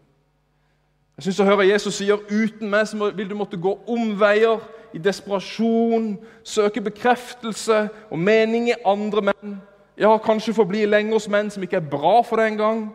Jeg 1.16 1.22
synes 1.22 1.38
jeg 1.38 1.46
hører 1.46 1.68
Jesus 1.68 1.94
sier 1.94 2.20
uten 2.28 2.70
meg 2.72 2.86
så 2.88 3.10
vil 3.16 3.28
du 3.30 3.36
måtte 3.36 3.60
gå 3.60 3.72
omveier 3.88 4.60
i 4.92 5.00
desperasjon, 5.00 6.16
søke 6.44 6.82
bekreftelse 6.84 7.86
og 8.10 8.18
mening 8.18 8.68
i 8.68 8.80
andre 8.84 9.28
menn. 9.30 9.54
Ja, 9.96 10.16
kanskje 10.20 10.56
forbli 10.56 10.84
lenge 10.88 11.12
hos 11.16 11.28
menn 11.28 11.50
som 11.52 11.64
ikke 11.64 11.80
er 11.80 11.90
bra 11.92 12.18
for 12.24 12.40
deg 12.40 12.52
engang. 12.52 12.86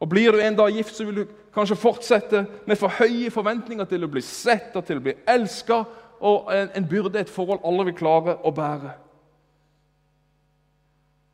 Og 0.00 0.08
Blir 0.08 0.32
du 0.32 0.40
en 0.40 0.56
dag 0.56 0.72
gift, 0.72 0.96
så 0.96 1.04
vil 1.04 1.22
du 1.22 1.34
kanskje 1.56 1.78
fortsette 1.80 2.44
med 2.68 2.76
for 2.76 2.92
høye 2.92 3.30
forventninger 3.32 3.88
til 3.88 4.04
å 4.04 4.10
bli 4.12 4.22
sett 4.24 4.76
og 4.76 4.84
til 4.84 5.00
å 5.00 5.04
bli 5.08 5.16
elska, 5.28 5.84
og 6.20 6.52
en, 6.52 6.70
en 6.76 6.88
byrde, 6.88 7.20
et 7.20 7.32
forhold 7.32 7.64
alle 7.64 7.88
vil 7.88 7.96
klare 7.96 8.36
å 8.44 8.52
bære. 8.56 8.92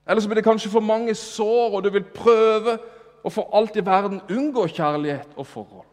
Eller 0.09 0.21
så 0.21 0.29
blir 0.29 0.41
det 0.41 0.45
kanskje 0.45 0.71
for 0.71 0.81
mange 0.81 1.15
sår, 1.15 1.77
og 1.77 1.85
du 1.85 1.91
vil 1.91 2.05
prøve 2.05 2.79
å 3.23 3.31
for 3.31 3.55
alt 3.55 3.77
i 3.79 3.85
verden 3.87 4.23
unngå 4.31 4.67
kjærlighet 4.67 5.37
og 5.37 5.47
forhold. 5.47 5.87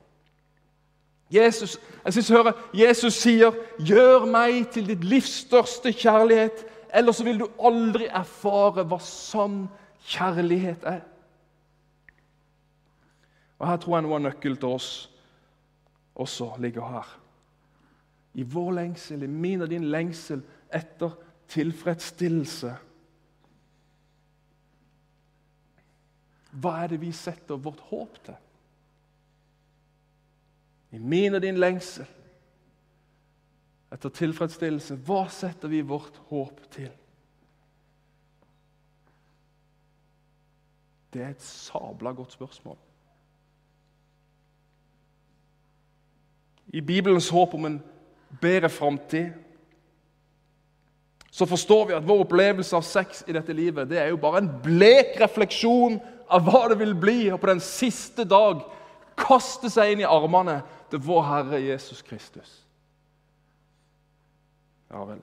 Jesus, 1.29 1.77
jeg 2.05 2.13
synes 2.13 2.29
jeg 2.29 2.37
hører 2.37 2.53
Jesus 2.73 3.13
sier, 3.13 3.51
'Gjør 3.79 4.25
meg 4.25 4.69
til 4.73 4.87
ditt 4.87 5.03
livs 5.03 5.29
største 5.45 5.93
kjærlighet', 5.93 6.65
ellers 6.93 7.15
så 7.15 7.23
vil 7.23 7.39
du 7.39 7.47
aldri 7.61 8.07
erfare 8.07 8.83
hva 8.83 8.97
sann 8.99 9.69
kjærlighet 10.05 10.83
er. 10.83 11.01
Og 13.59 13.67
Her 13.67 13.77
tror 13.77 13.95
jeg 13.95 14.03
noe 14.03 14.15
av 14.15 14.21
nøkkelen 14.21 14.57
til 14.57 14.69
oss 14.69 15.09
også 16.15 16.51
ligger 16.59 16.87
her. 16.87 17.19
I 18.33 18.43
vår 18.43 18.71
lengsel, 18.71 19.23
i 19.23 19.27
min 19.27 19.61
og 19.61 19.69
din 19.69 19.89
lengsel 19.91 20.41
etter 20.73 21.11
tilfredsstillelse. 21.47 22.75
Hva 26.51 26.79
er 26.83 26.93
det 26.93 27.01
vi 27.01 27.11
setter 27.13 27.59
vårt 27.61 27.81
håp 27.91 28.21
til? 28.25 28.37
i 30.91 30.97
min 30.97 31.35
og 31.35 31.41
din 31.41 31.59
lengsel 31.61 32.07
etter 33.93 34.13
tilfredsstillelse, 34.13 34.99
hva 35.05 35.23
setter 35.33 35.71
vi 35.71 35.81
vårt 35.85 36.17
håp 36.29 36.59
til? 36.73 36.91
Det 41.09 41.23
er 41.25 41.31
et 41.33 41.41
sabla 41.41 42.13
godt 42.13 42.35
spørsmål. 42.37 42.77
I 46.69 46.81
Bibelens 46.85 47.31
håp 47.33 47.55
om 47.57 47.65
en 47.65 47.79
bedre 48.41 48.69
framtid 48.69 49.33
så 51.33 51.45
forstår 51.49 51.87
vi 51.87 51.95
at 51.97 52.05
vår 52.05 52.21
opplevelse 52.27 52.77
av 52.77 52.85
sex 52.85 53.23
i 53.25 53.33
dette 53.33 53.53
livet 53.57 53.89
det 53.89 53.97
er 54.01 54.11
jo 54.11 54.21
bare 54.21 54.43
en 54.43 54.51
blek 54.61 55.15
refleksjon 55.21 55.97
av 56.29 56.45
hva 56.45 56.67
det 56.69 56.79
vil 56.79 56.93
bli, 56.97 57.19
og 57.33 57.39
på 57.41 57.49
den 57.49 57.61
siste 57.63 58.25
dag 58.27 58.61
kaste 59.19 59.71
seg 59.71 59.93
inn 59.93 60.03
i 60.03 60.07
armene 60.07 60.61
til 60.89 61.01
vår 61.03 61.25
Herre 61.27 61.61
Jesus 61.61 62.01
Kristus. 62.05 62.51
Ja 64.89 65.03
vel. 65.05 65.21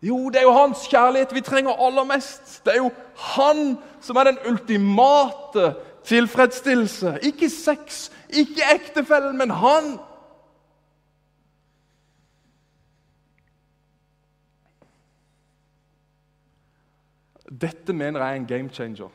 Jo, 0.00 0.28
det 0.30 0.40
er 0.40 0.46
jo 0.46 0.54
hans 0.54 0.84
kjærlighet 0.86 1.34
vi 1.34 1.42
trenger 1.42 1.80
aller 1.82 2.06
mest. 2.06 2.60
Det 2.64 2.76
er 2.76 2.82
jo 2.84 2.90
han 3.34 3.78
som 4.00 4.16
er 4.16 4.30
den 4.30 4.38
ultimate 4.46 5.72
tilfredsstillelse. 6.06 7.18
Ikke 7.26 7.50
sex, 7.50 8.06
ikke 8.30 8.68
ektefellen, 8.74 9.38
men 9.38 9.50
han. 9.50 9.96
Dette 17.48 17.92
mener 17.92 18.22
jeg 18.22 18.30
er 18.30 18.40
en 18.40 18.46
game 18.46 18.70
changer. 18.70 19.10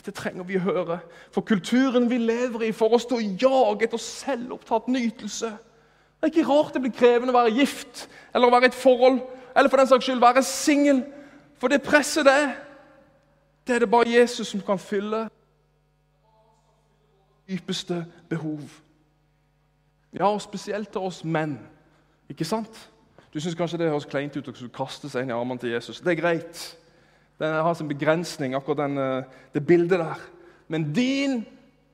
Dette 0.00 0.16
trenger 0.16 0.46
vi 0.48 0.56
å 0.56 0.62
høre, 0.64 0.96
for 1.28 1.44
kulturen 1.44 2.06
vi 2.08 2.16
lever 2.22 2.62
i, 2.64 2.72
får 2.72 2.94
oss 2.96 3.04
til 3.04 3.18
å 3.18 3.26
jage 3.42 3.84
etter 3.84 4.00
selvopptatt 4.00 4.86
nytelse. 4.88 5.50
Det 5.50 6.28
er 6.28 6.32
ikke 6.32 6.48
rart 6.48 6.72
det 6.72 6.80
blir 6.86 6.94
krevende 6.96 7.34
å 7.34 7.36
være 7.36 7.52
gift 7.58 8.06
eller 8.32 8.48
å 8.48 8.54
være 8.54 8.70
i 8.70 8.70
et 8.70 8.78
forhold, 8.80 9.18
eller 9.52 9.68
for 9.68 9.82
den 9.82 9.90
saks 9.90 10.08
skyld 10.08 10.22
være 10.24 10.44
singel. 10.46 11.02
For 11.60 11.68
det 11.68 11.82
presset 11.84 12.24
det 12.24 12.32
er, 12.32 12.54
det 13.66 13.76
er 13.76 13.84
det 13.84 13.90
bare 13.92 14.08
Jesus 14.08 14.48
som 14.48 14.64
kan 14.64 14.80
fylle. 14.80 15.26
Dypeste 17.48 18.00
behov. 18.30 18.64
Ja, 20.16 20.32
og 20.32 20.40
spesielt 20.40 20.88
til 20.88 21.04
oss 21.04 21.20
menn. 21.24 21.58
Ikke 22.32 22.48
sant? 22.48 22.88
Du 23.34 23.40
syns 23.40 23.54
kanskje 23.54 23.82
det 23.82 23.92
høres 23.92 24.08
kleint 24.08 24.36
ut 24.36 24.48
å 24.48 24.72
kaste 24.74 25.12
seg 25.12 25.26
inn 25.26 25.34
i 25.34 25.36
armene 25.36 25.60
til 25.60 25.76
Jesus. 25.76 26.00
Det 26.00 26.16
er 26.16 26.22
greit. 26.22 26.62
Den 27.40 27.54
har 27.54 27.74
sin 27.74 27.88
begrensning, 27.88 28.54
akkurat 28.54 28.84
den, 28.84 28.98
eh, 28.98 29.24
det 29.54 29.66
bildet 29.66 29.98
der. 29.98 30.20
Men 30.68 30.92
din 30.94 31.46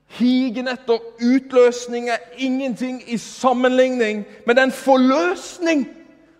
higen 0.06 0.68
etter 0.68 0.98
utløsning 1.22 2.09
er 2.09 2.18
ingenting 2.38 3.02
i 3.06 3.16
sammenligning 3.18 4.24
med 4.46 4.54
den 4.54 4.72
forløsning 4.72 5.87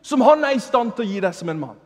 som 0.03 0.21
han 0.21 0.45
er 0.45 0.51
i 0.57 0.63
stand 0.63 0.93
til 0.93 1.05
å 1.05 1.09
gi 1.09 1.21
deg 1.21 1.35
som 1.35 1.49
en 1.49 1.61
mann. 1.61 1.79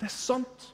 Det 0.00 0.08
er 0.08 0.12
sant. 0.12 0.72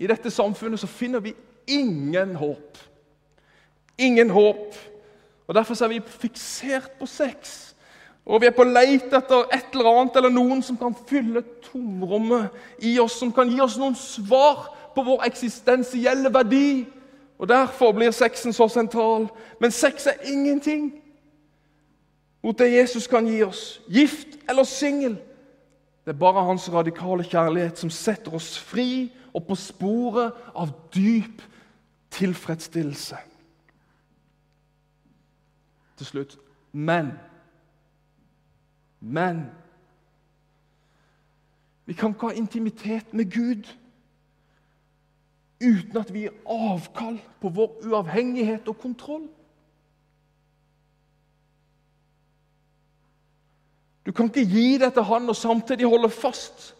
I 0.00 0.08
dette 0.08 0.32
samfunnet 0.32 0.80
så 0.80 0.88
finner 0.88 1.20
vi 1.20 1.34
ingen 1.68 2.34
håp. 2.40 2.78
Ingen 3.98 4.30
håp. 4.30 4.74
Og 5.46 5.54
Derfor 5.54 5.84
er 5.84 5.88
vi 5.88 6.00
fiksert 6.00 6.90
på 6.98 7.06
sex. 7.06 7.74
Og 8.26 8.40
vi 8.40 8.46
er 8.46 8.54
på 8.54 8.64
leit 8.64 9.12
etter 9.16 9.48
et 9.54 9.72
eller 9.72 9.90
annet 9.90 10.16
eller 10.16 10.32
noen 10.32 10.62
som 10.62 10.76
kan 10.78 10.94
fylle 11.08 11.42
tomrommet 11.64 12.50
i 12.84 12.98
oss, 13.00 13.18
som 13.18 13.32
kan 13.32 13.48
gi 13.50 13.60
oss 13.60 13.78
noen 13.80 13.96
svar 13.98 14.68
på 14.94 15.04
vår 15.06 15.24
eksistensielle 15.26 16.32
verdi. 16.34 16.86
Og 17.40 17.48
Derfor 17.48 17.92
blir 17.92 18.10
sexen 18.10 18.52
så 18.52 18.68
sentral. 18.68 19.28
Men 19.60 19.70
sex 19.70 20.06
er 20.06 20.20
ingenting 20.28 20.92
mot 22.42 22.58
det 22.58 22.72
Jesus 22.72 23.06
kan 23.06 23.26
gi 23.26 23.42
oss. 23.42 23.80
Gift 23.88 24.38
eller 24.48 24.64
singel. 24.64 25.16
Det 26.04 26.14
er 26.14 26.18
bare 26.18 26.44
hans 26.44 26.72
radikale 26.72 27.24
kjærlighet 27.24 27.78
som 27.78 27.90
setter 27.90 28.34
oss 28.34 28.58
fri 28.58 29.10
og 29.34 29.46
på 29.46 29.54
sporet 29.54 30.32
av 30.54 30.72
dyp 30.94 31.42
tilfredsstillelse. 32.10 33.16
Til 35.96 36.06
slutt 36.06 36.38
men 36.72 37.12
men 39.00 39.46
vi 41.84 41.94
kan 41.98 42.12
ikke 42.14 42.28
ha 42.30 42.36
intimitet 42.38 43.14
med 43.14 43.32
Gud 43.32 43.66
uten 45.60 45.96
at 46.00 46.12
vi 46.14 46.24
gir 46.24 46.36
avkall 46.46 47.18
på 47.40 47.48
vår 47.52 47.86
uavhengighet 47.88 48.68
og 48.68 48.78
kontroll. 48.78 49.26
Du 54.06 54.12
kan 54.12 54.30
ikke 54.30 54.46
gi 54.48 54.78
det 54.78 54.92
til 54.94 55.02
han 55.02 55.28
og 55.28 55.36
samtidig 55.36 55.88
holde 55.88 56.10
fast 56.10 56.70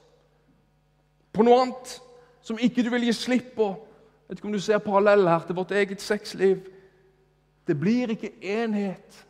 på 1.32 1.44
noe 1.44 1.58
annet 1.62 1.96
som 2.42 2.58
ikke 2.58 2.82
du 2.82 2.88
vil 2.94 3.04
gi 3.06 3.12
slipp 3.14 3.52
på. 3.58 3.68
Jeg 3.74 4.28
vet 4.28 4.40
ikke 4.40 4.48
om 4.48 4.56
du 4.56 4.62
ser 4.62 4.80
parallell 4.82 5.28
her 5.28 5.44
til 5.46 5.58
vårt 5.58 5.74
eget 5.74 6.02
sexliv. 6.02 6.62
Det 7.66 7.76
blir 7.78 8.14
ikke 8.14 8.32
enhet 8.40 9.20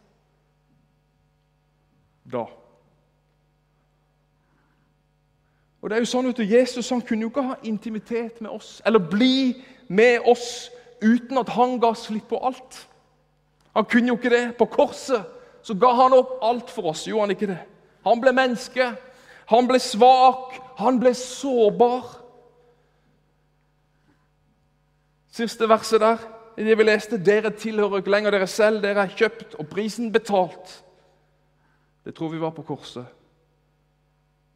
da. 2.31 2.47
Og 5.81 5.89
det 5.89 5.97
er 5.97 6.05
jo 6.05 6.11
sånn 6.11 6.29
at 6.29 6.41
Jesus 6.45 6.91
han 6.93 7.01
kunne 7.01 7.25
jo 7.25 7.33
ikke 7.33 7.47
ha 7.53 7.57
intimitet 7.65 8.41
med 8.45 8.53
oss 8.53 8.81
eller 8.87 9.01
bli 9.01 9.57
med 9.89 10.27
oss 10.29 10.69
uten 11.01 11.41
at 11.41 11.49
han 11.57 11.79
ga 11.81 11.95
slipp 11.97 12.29
på 12.29 12.41
alt. 12.45 12.83
Han 13.75 13.87
kunne 13.89 14.13
jo 14.13 14.19
ikke 14.19 14.33
det. 14.33 14.45
På 14.59 14.69
korset 14.69 15.25
så 15.63 15.75
ga 15.75 15.93
han 15.97 16.17
opp 16.17 16.39
alt 16.45 16.71
for 16.73 16.91
oss. 16.93 17.07
Gjorde 17.09 17.29
han 17.29 17.37
ikke 17.37 17.51
det? 17.53 17.61
Han 18.05 18.21
ble 18.21 18.33
menneske. 18.37 18.91
Han 19.51 19.69
ble 19.69 19.81
svak. 19.81 20.59
Han 20.81 21.01
ble 21.01 21.15
sårbar. 21.17 22.17
Siste 25.31 25.69
verset 25.71 26.03
der, 26.03 26.23
i 26.59 26.65
det 26.67 26.75
vi 26.77 26.85
leste, 26.85 27.17
dere 27.25 27.53
tilhører 27.55 28.03
ikke 28.03 28.11
lenger 28.13 28.35
dere 28.35 28.49
selv, 28.51 28.83
dere 28.83 29.05
er 29.07 29.13
kjøpt 29.15 29.55
og 29.63 29.69
prisen 29.71 30.11
betalt. 30.13 30.73
Det 32.05 32.17
tror 32.17 32.33
vi 32.33 32.41
var 32.43 32.51
på 32.57 32.65
korset. 32.67 33.07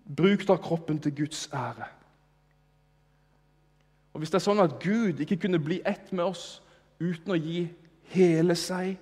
Bruk 0.04 0.44
da 0.48 0.56
kroppen 0.56 0.98
til 1.00 1.16
Guds 1.16 1.48
ære. 1.52 1.88
Og 4.12 4.18
Hvis 4.18 4.30
det 4.30 4.38
er 4.38 4.44
sånn 4.44 4.62
at 4.62 4.76
Gud 4.82 5.20
ikke 5.20 5.40
kunne 5.42 5.58
bli 5.58 5.80
ett 5.86 6.12
med 6.12 6.24
oss 6.24 6.62
uten 7.00 7.34
å 7.34 7.38
gi 7.40 7.64
hele 8.14 8.54
seg, 8.54 8.94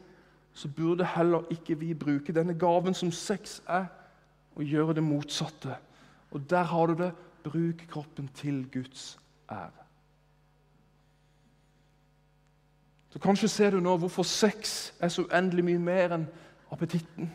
så 0.54 0.68
burde 0.68 1.04
heller 1.04 1.44
ikke 1.52 1.76
vi 1.80 1.92
bruke 1.94 2.32
denne 2.32 2.54
gaven 2.58 2.94
som 2.94 3.10
sex 3.12 3.60
er, 3.68 3.90
og 4.56 4.68
gjøre 4.68 4.94
det 4.94 5.04
motsatte. 5.04 5.76
Og 6.30 6.50
der 6.50 6.64
har 6.68 6.86
du 6.86 6.94
det. 7.02 7.12
Bruk 7.42 7.86
kroppen 7.90 8.28
til 8.38 8.66
Guds 8.70 9.18
ære. 9.50 9.82
Så 13.10 13.18
Kanskje 13.18 13.48
ser 13.48 13.70
du 13.70 13.80
nå 13.80 13.96
hvorfor 13.96 14.22
sex 14.22 14.92
er 15.00 15.08
så 15.08 15.24
uendelig 15.26 15.64
mye 15.64 15.78
mer 15.78 16.14
enn 16.16 16.28
appetitten. 16.72 17.32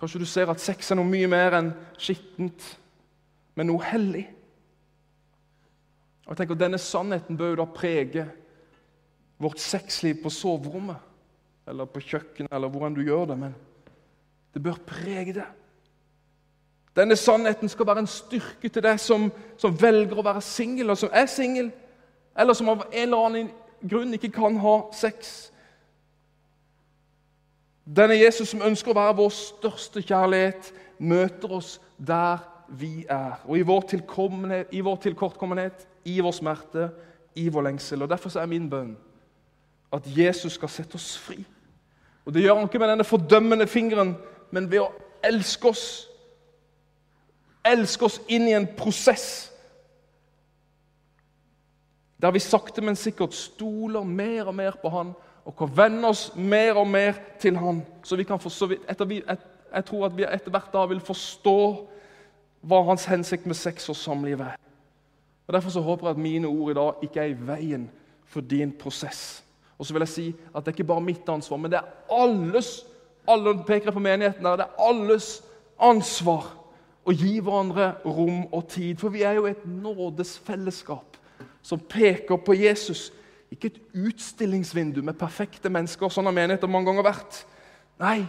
Kanskje 0.00 0.22
du 0.22 0.26
ser 0.28 0.48
at 0.48 0.62
sex 0.62 0.90
er 0.90 0.96
noe 0.96 1.08
mye 1.08 1.28
mer 1.28 1.58
enn 1.58 1.74
skittent, 2.00 2.64
men 3.56 3.68
noe 3.68 3.84
hellig. 3.84 4.24
Og 6.24 6.32
jeg 6.32 6.40
tenker 6.40 6.56
Denne 6.56 6.80
sannheten 6.80 7.36
bør 7.36 7.52
jo 7.52 7.58
da 7.60 7.66
prege 7.74 8.24
vårt 9.40 9.60
sexliv 9.60 10.22
på 10.22 10.32
soverommet 10.32 11.68
eller 11.68 11.88
på 11.90 12.02
kjøkkenet 12.02 12.52
eller 12.52 12.72
hvor 12.72 12.86
enn 12.86 12.96
du 12.96 13.02
gjør 13.04 13.28
det. 13.30 13.36
Men 13.40 13.54
det 14.54 14.62
bør 14.62 14.80
prege 14.86 15.36
det. 15.36 15.46
Denne 16.96 17.16
sannheten 17.16 17.68
skal 17.68 17.86
være 17.86 18.04
en 18.04 18.10
styrke 18.10 18.68
til 18.68 18.82
deg 18.82 18.98
som, 19.00 19.28
som 19.60 19.76
velger 19.78 20.18
å 20.18 20.24
være 20.26 20.42
singel, 20.42 20.90
og 20.90 20.98
som 20.98 21.12
er 21.14 21.28
singel, 21.30 21.70
eller 22.34 22.56
som 22.56 22.72
av 22.72 22.86
en 22.88 23.02
eller 23.04 23.26
annen 23.28 23.52
grunn 23.86 24.16
ikke 24.16 24.32
kan 24.34 24.58
ha 24.64 24.74
sex. 24.96 25.50
Denne 27.96 28.14
Jesus 28.14 28.52
som 28.52 28.62
ønsker 28.62 28.92
å 28.92 28.98
være 29.00 29.16
vår 29.18 29.32
største 29.34 30.02
kjærlighet, 30.04 30.70
møter 31.02 31.56
oss 31.56 31.78
der 31.98 32.38
vi 32.68 33.04
er. 33.10 33.40
Og 33.48 33.58
i 33.58 33.64
vår, 33.66 33.86
i 34.70 34.82
vår 34.84 35.00
tilkortkommenhet, 35.02 35.86
i 36.04 36.20
vår 36.22 36.36
smerte, 36.36 36.90
i 37.34 37.48
vår 37.50 37.66
lengsel. 37.66 38.02
Og 38.02 38.10
Derfor 38.10 38.38
er 38.38 38.46
min 38.50 38.68
bønn 38.70 38.94
at 39.90 40.06
Jesus 40.06 40.54
skal 40.54 40.70
sette 40.70 40.94
oss 40.94 41.16
fri. 41.18 41.40
Og 42.24 42.34
Det 42.34 42.44
gjør 42.44 42.60
han 42.60 42.68
ikke 42.68 42.78
med 42.78 42.92
denne 42.92 43.04
fordømmende 43.04 43.66
fingeren, 43.66 44.14
men 44.50 44.70
ved 44.70 44.84
å 44.84 44.92
elske 45.26 45.72
oss. 45.72 45.86
Elske 47.66 48.06
oss 48.06 48.20
inn 48.28 48.46
i 48.48 48.54
en 48.54 48.68
prosess 48.76 49.48
der 52.20 52.30
vi 52.30 52.38
sakte, 52.38 52.82
men 52.84 52.98
sikkert 53.00 53.32
stoler 53.34 54.04
mer 54.04 54.50
og 54.50 54.54
mer 54.54 54.74
på 54.76 54.90
Han 54.92 55.14
og 55.50 55.56
kan 55.58 55.70
vende 55.74 56.08
oss 56.08 56.28
mer 56.36 56.78
og 56.78 56.86
mer 56.86 57.18
til 57.42 57.56
Han. 57.58 57.82
Så 58.06 58.16
vi 58.16 58.24
kan 58.24 58.38
forstå, 58.38 58.68
etter, 58.88 59.14
et, 59.18 59.46
jeg 59.74 59.84
tror 59.88 60.06
at 60.06 60.16
vi 60.16 60.26
etter 60.28 60.54
hvert 60.54 60.70
da 60.72 60.84
vil 60.86 61.02
forstå 61.02 61.56
hva 62.70 62.82
Hans 62.86 63.08
hensikt 63.10 63.48
med 63.50 63.58
sex 63.58 63.88
og 63.90 63.98
samliv 63.98 64.44
er. 64.46 64.54
Og 65.48 65.54
Derfor 65.56 65.74
så 65.74 65.82
håper 65.82 66.06
jeg 66.06 66.16
at 66.16 66.22
mine 66.22 66.46
ord 66.46 66.70
i 66.70 66.78
dag 66.78 67.02
ikke 67.02 67.20
er 67.20 67.32
i 67.32 67.40
veien 67.48 67.88
for 68.30 68.46
din 68.46 68.70
prosess. 68.72 69.42
Og 69.78 69.86
så 69.86 69.96
vil 69.96 70.06
jeg 70.06 70.14
si 70.14 70.28
at 70.54 70.62
det 70.62 70.70
er 70.70 70.78
ikke 70.78 70.92
bare 70.92 71.02
mitt 71.02 71.28
ansvar, 71.28 71.58
men 71.58 71.72
det 71.72 71.80
er 71.80 72.14
alles 72.14 72.84
alle 73.28 73.54
peker 73.66 73.90
på 73.90 74.02
menigheten 74.02 74.44
der, 74.44 74.56
det 74.56 74.66
er 74.66 74.88
alles 74.88 75.40
ansvar 75.80 76.46
å 77.06 77.14
gi 77.14 77.38
hverandre 77.40 77.92
rom 78.04 78.44
og 78.52 78.66
tid. 78.70 78.98
For 79.00 79.12
vi 79.12 79.24
er 79.26 79.38
jo 79.38 79.48
et 79.48 79.62
nådesfellesskap 79.66 81.18
som 81.62 81.80
peker 81.80 82.40
på 82.40 82.56
Jesus 82.56 83.10
ikke 83.50 83.72
et 83.72 83.80
utstillingsvindu 84.06 85.02
med 85.02 85.18
perfekte 85.18 85.70
mennesker, 85.72 86.12
sånn 86.12 86.28
har 86.28 86.36
menigheter 86.36 86.70
mange 86.70 86.90
ganger 86.90 87.06
vært. 87.06 87.42
Nei, 88.00 88.22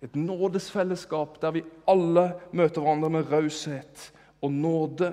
et 0.00 0.16
nådesfellesskap 0.16 1.40
der 1.42 1.56
vi 1.56 1.64
alle 1.88 2.26
møter 2.56 2.84
hverandre 2.84 3.10
med 3.12 3.32
raushet 3.32 4.10
og 4.40 4.52
nåde. 4.52 5.10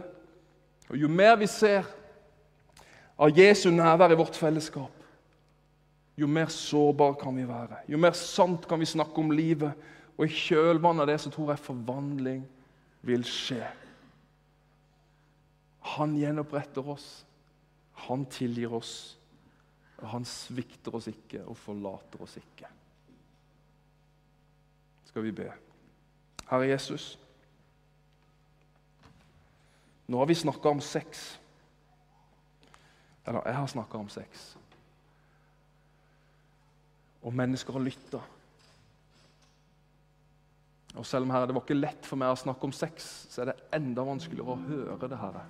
Og 0.90 0.98
Jo 0.98 1.10
mer 1.12 1.36
vi 1.40 1.48
ser 1.52 1.88
av 3.18 3.34
Jesu 3.36 3.70
nærvær 3.72 4.14
i 4.14 4.20
vårt 4.20 4.38
fellesskap, 4.38 4.94
jo 6.18 6.28
mer 6.28 6.50
sårbar 6.50 7.14
kan 7.20 7.36
vi 7.38 7.46
være. 7.46 7.84
Jo 7.88 7.98
mer 8.02 8.16
sant 8.18 8.66
kan 8.68 8.80
vi 8.80 8.90
snakke 8.90 9.22
om 9.22 9.32
livet. 9.32 9.74
Og 10.18 10.26
i 10.26 10.34
kjølvannet 10.34 11.04
av 11.04 11.10
det 11.12 11.20
så 11.22 11.30
tror 11.30 11.52
jeg 11.52 11.62
forvandling 11.62 12.40
vil 13.06 13.26
skje. 13.28 13.62
Han 15.94 16.16
gjenoppretter 16.18 16.90
oss. 16.90 17.27
Han 18.06 18.26
tilgir 18.30 18.74
oss, 18.78 19.18
og 19.98 20.10
han 20.12 20.26
svikter 20.30 20.96
oss 20.96 21.08
ikke 21.10 21.42
og 21.48 21.58
forlater 21.58 22.22
oss 22.22 22.38
ikke. 22.38 22.74
skal 25.08 25.24
vi 25.24 25.32
be. 25.32 25.48
Herre 26.46 26.68
Jesus, 26.68 27.18
nå 30.06 30.20
har 30.22 30.28
vi 30.30 30.36
snakka 30.38 30.70
om 30.70 30.82
sex. 30.82 31.40
Eller 33.26 33.42
jeg 33.50 33.56
har 33.58 33.68
snakka 33.68 33.98
om 33.98 34.10
sex. 34.10 34.46
Og 37.26 37.34
mennesker 37.34 37.74
har 37.74 37.84
lytta. 37.84 38.22
Og 40.96 41.06
selv 41.06 41.26
om 41.26 41.34
herre, 41.34 41.48
det 41.50 41.56
var 41.58 41.66
ikke 41.66 41.82
lett 41.82 42.06
for 42.08 42.20
meg 42.20 42.32
å 42.32 42.40
snakke 42.40 42.70
om 42.70 42.74
sex, 42.74 43.10
så 43.34 43.44
er 43.44 43.52
det 43.52 43.58
enda 43.76 44.06
vanskeligere 44.06 44.54
å 44.54 44.62
høre 44.70 45.10
det. 45.10 45.20
Herre. 45.20 45.48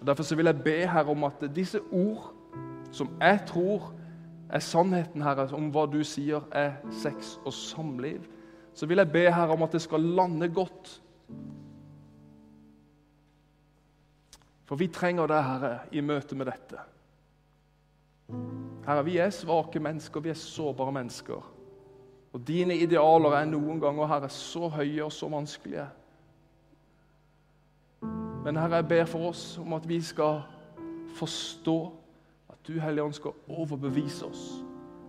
Og 0.00 0.06
Derfor 0.06 0.22
så 0.22 0.36
vil 0.36 0.48
jeg 0.48 0.62
be 0.64 0.76
Herre 0.88 1.10
om 1.12 1.24
at 1.24 1.44
disse 1.54 1.80
ord, 1.92 2.32
som 2.92 3.10
jeg 3.20 3.42
tror 3.46 3.92
er 4.50 4.58
sannheten 4.58 5.22
Herre, 5.22 5.48
om 5.54 5.68
hva 5.70 5.84
du 5.86 6.00
sier 6.04 6.46
er 6.56 6.80
sex 7.02 7.36
og 7.44 7.52
samliv, 7.52 8.24
så 8.74 8.86
vil 8.86 9.02
jeg 9.02 9.12
be 9.12 9.26
Herre 9.28 9.54
om 9.54 9.62
at 9.62 9.76
det 9.76 9.82
skal 9.82 10.00
lande 10.00 10.48
godt. 10.48 11.02
For 14.64 14.78
vi 14.78 14.86
trenger 14.86 15.26
deg, 15.26 15.44
Herre, 15.44 15.76
i 15.92 16.00
møte 16.00 16.36
med 16.38 16.46
dette. 16.46 16.82
Herre, 18.86 19.04
vi 19.04 19.18
er 19.18 19.32
svake 19.34 19.82
mennesker, 19.82 20.22
vi 20.22 20.32
er 20.32 20.38
sårbare 20.38 20.94
mennesker. 20.94 21.48
Og 22.32 22.44
dine 22.46 22.76
idealer 22.78 23.34
er 23.40 23.48
noen 23.50 23.80
ganger, 23.82 24.06
Herre, 24.06 24.30
så 24.30 24.70
høye 24.70 25.04
og 25.04 25.12
så 25.12 25.28
vanskelige. 25.28 25.88
Men 28.44 28.56
Herre, 28.56 28.74
jeg 28.74 28.88
ber 28.88 29.04
for 29.04 29.28
oss 29.28 29.58
om 29.58 29.72
at 29.72 29.88
vi 29.88 30.00
skal 30.02 30.40
forstå 31.14 31.92
at 32.48 32.58
du, 32.66 32.72
Hellige 32.80 33.04
Ånd, 33.04 33.12
skal 33.12 33.30
overbevise 33.48 34.26
oss 34.26 34.44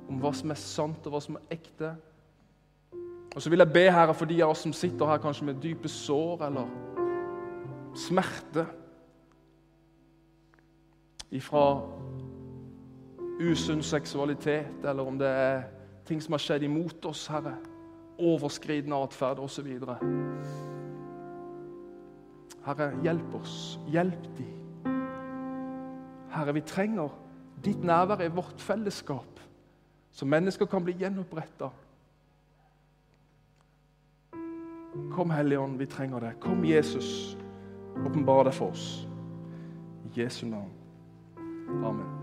om 0.10 0.20
hva 0.20 0.34
som 0.36 0.52
er 0.52 0.60
sant, 0.60 1.06
og 1.06 1.14
hva 1.14 1.22
som 1.24 1.38
er 1.40 1.56
ekte. 1.56 1.94
Og 3.36 3.42
så 3.42 3.50
vil 3.50 3.64
jeg 3.64 3.74
be 3.74 3.86
Herre 3.92 4.14
for 4.14 4.28
de 4.28 4.42
av 4.44 4.52
oss 4.52 4.66
som 4.66 4.74
sitter 4.76 5.08
her 5.08 5.22
kanskje 5.24 5.48
med 5.48 5.62
dype 5.64 5.88
sår 5.88 6.44
eller 6.50 6.74
smerte 7.96 8.66
ifra 11.32 11.66
usunn 13.40 13.84
seksualitet, 13.84 14.84
eller 14.84 15.08
om 15.08 15.20
det 15.20 15.32
er 15.32 15.64
ting 16.06 16.20
som 16.22 16.36
har 16.36 16.44
skjedd 16.44 16.68
imot 16.68 17.06
oss, 17.08 17.24
Herre. 17.32 17.56
Overskridende 18.20 19.00
atferd 19.00 19.40
osv. 19.40 19.72
Herre, 22.66 22.92
hjelp 23.04 23.36
oss. 23.36 23.80
Hjelp 23.90 24.28
de. 24.38 24.46
Herre, 26.32 26.54
vi 26.54 26.62
trenger 26.62 27.10
ditt 27.64 27.84
nærvær 27.84 28.24
i 28.26 28.32
vårt 28.34 28.62
fellesskap, 28.62 29.40
så 30.12 30.26
mennesker 30.26 30.66
kan 30.66 30.84
bli 30.84 30.96
gjenoppretta. 31.00 31.70
Kom, 35.12 35.32
Hellige 35.32 35.60
Ånd, 35.60 35.78
vi 35.78 35.86
trenger 35.86 36.20
det. 36.20 36.34
Kom, 36.40 36.66
Jesus. 36.66 37.38
Åpenbar 38.06 38.44
det 38.44 38.54
for 38.54 38.72
oss. 38.72 39.08
I 40.06 40.22
Jesu 40.22 40.46
navn. 40.46 40.72
Amen. 41.84 42.21